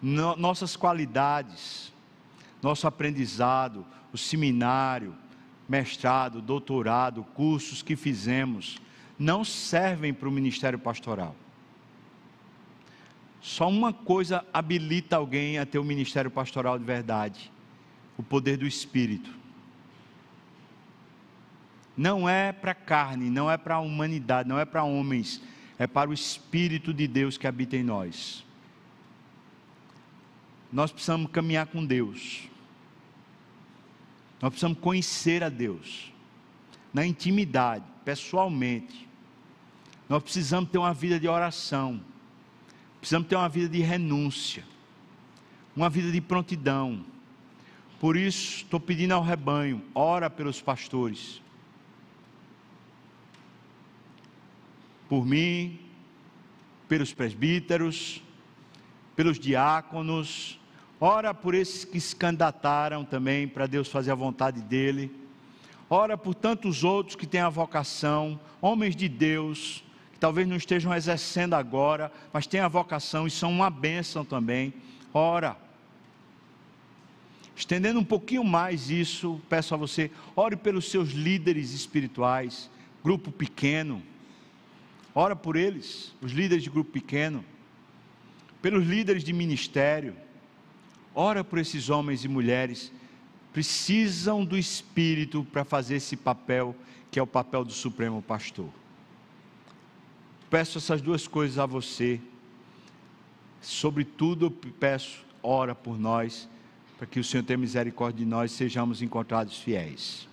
No, 0.00 0.36
nossas 0.36 0.76
qualidades, 0.76 1.92
nosso 2.62 2.86
aprendizado, 2.86 3.86
o 4.12 4.18
seminário, 4.18 5.14
mestrado, 5.68 6.40
doutorado, 6.40 7.24
cursos 7.24 7.82
que 7.82 7.96
fizemos, 7.96 8.78
não 9.18 9.44
servem 9.44 10.14
para 10.14 10.28
o 10.28 10.32
ministério 10.32 10.78
pastoral. 10.78 11.34
Só 13.40 13.68
uma 13.68 13.92
coisa 13.92 14.44
habilita 14.52 15.16
alguém 15.16 15.58
a 15.58 15.66
ter 15.66 15.78
o 15.78 15.84
ministério 15.84 16.30
pastoral 16.30 16.78
de 16.78 16.84
verdade: 16.84 17.52
o 18.16 18.22
poder 18.22 18.56
do 18.56 18.66
Espírito 18.66 19.38
não 21.98 22.28
é 22.28 22.52
para 22.52 22.74
carne, 22.74 23.28
não 23.28 23.50
é 23.50 23.56
para 23.56 23.74
a 23.74 23.80
humanidade, 23.80 24.48
não 24.48 24.56
é 24.56 24.64
para 24.64 24.84
homens, 24.84 25.42
é 25.76 25.84
para 25.84 26.08
o 26.08 26.12
Espírito 26.12 26.94
de 26.94 27.08
Deus 27.08 27.36
que 27.36 27.44
habita 27.44 27.76
em 27.76 27.82
nós. 27.82 28.44
Nós 30.72 30.92
precisamos 30.92 31.28
caminhar 31.32 31.66
com 31.66 31.84
Deus, 31.84 32.48
nós 34.40 34.50
precisamos 34.50 34.78
conhecer 34.78 35.42
a 35.42 35.48
Deus, 35.48 36.12
na 36.94 37.04
intimidade, 37.04 37.84
pessoalmente. 38.04 39.08
Nós 40.08 40.22
precisamos 40.22 40.70
ter 40.70 40.78
uma 40.78 40.94
vida 40.94 41.18
de 41.18 41.26
oração, 41.26 42.00
precisamos 43.00 43.28
ter 43.28 43.36
uma 43.36 43.48
vida 43.48 43.68
de 43.68 43.80
renúncia, 43.80 44.64
uma 45.74 45.88
vida 45.88 46.10
de 46.10 46.20
prontidão. 46.20 47.04
Por 48.00 48.16
isso, 48.16 48.58
estou 48.58 48.78
pedindo 48.78 49.12
ao 49.12 49.22
rebanho: 49.22 49.82
ora 49.94 50.28
pelos 50.28 50.60
pastores 50.60 51.40
por 55.08 55.24
mim, 55.24 55.80
pelos 56.86 57.12
presbíteros, 57.14 58.22
pelos 59.16 59.38
diáconos, 59.38 60.60
ora 61.00 61.32
por 61.32 61.54
esses 61.54 61.84
que 61.84 61.98
se 61.98 62.14
candidataram 62.14 63.04
também 63.04 63.48
para 63.48 63.66
Deus 63.66 63.88
fazer 63.88 64.10
a 64.10 64.14
vontade 64.14 64.60
dEle, 64.60 65.10
ora 65.88 66.16
por 66.16 66.34
tantos 66.34 66.84
outros 66.84 67.16
que 67.16 67.26
têm 67.26 67.40
a 67.40 67.48
vocação, 67.48 68.38
homens 68.60 68.94
de 68.94 69.08
Deus, 69.08 69.82
talvez 70.20 70.46
não 70.46 70.56
estejam 70.56 70.94
exercendo 70.94 71.54
agora, 71.54 72.12
mas 72.32 72.46
têm 72.46 72.60
a 72.60 72.68
vocação 72.68 73.26
e 73.26 73.30
são 73.30 73.50
uma 73.50 73.70
bênção 73.70 74.24
também, 74.24 74.74
ora. 75.12 75.56
Estendendo 77.54 77.98
um 77.98 78.04
pouquinho 78.04 78.44
mais 78.44 78.90
isso, 78.90 79.40
peço 79.48 79.74
a 79.74 79.76
você, 79.76 80.10
ore 80.36 80.56
pelos 80.56 80.90
seus 80.90 81.10
líderes 81.10 81.72
espirituais, 81.72 82.70
grupo 83.02 83.32
pequeno, 83.32 84.02
ora 85.14 85.34
por 85.34 85.56
eles, 85.56 86.14
os 86.20 86.32
líderes 86.32 86.62
de 86.62 86.70
grupo 86.70 86.90
pequeno, 86.92 87.44
pelos 88.62 88.86
líderes 88.86 89.24
de 89.24 89.32
ministério, 89.32 90.14
ora 91.14 91.42
por 91.42 91.58
esses 91.58 91.90
homens 91.90 92.24
e 92.24 92.28
mulheres, 92.28 92.92
precisam 93.52 94.44
do 94.44 94.56
Espírito 94.56 95.44
para 95.50 95.64
fazer 95.64 95.96
esse 95.96 96.16
papel, 96.16 96.76
que 97.10 97.18
é 97.18 97.22
o 97.22 97.26
papel 97.26 97.64
do 97.64 97.72
Supremo 97.72 98.22
Pastor. 98.22 98.68
Peço 100.50 100.78
essas 100.78 101.02
duas 101.02 101.28
coisas 101.28 101.58
a 101.58 101.66
você, 101.66 102.20
sobretudo 103.60 104.46
eu 104.46 104.72
peço, 104.72 105.24
ora 105.42 105.74
por 105.74 105.98
nós, 105.98 106.48
para 106.96 107.06
que 107.06 107.20
o 107.20 107.24
Senhor 107.24 107.42
tenha 107.42 107.58
misericórdia 107.58 108.24
de 108.24 108.30
nós, 108.30 108.50
sejamos 108.52 109.02
encontrados 109.02 109.58
fiéis. 109.58 110.26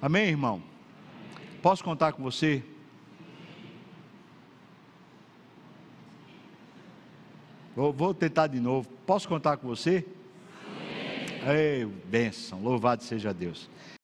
Amém, 0.00 0.28
irmão? 0.28 0.62
Posso 1.62 1.82
contar 1.82 2.12
com 2.12 2.22
você? 2.22 2.62
Vou, 7.74 7.92
vou 7.92 8.12
tentar 8.12 8.46
de 8.46 8.60
novo. 8.60 8.88
Posso 9.06 9.28
contar 9.28 9.56
com 9.56 9.66
você? 9.66 10.06
Amém. 11.42 11.56
Ei, 11.56 11.86
bênção, 11.86 12.62
louvado 12.62 13.02
seja 13.02 13.32
Deus. 13.32 13.68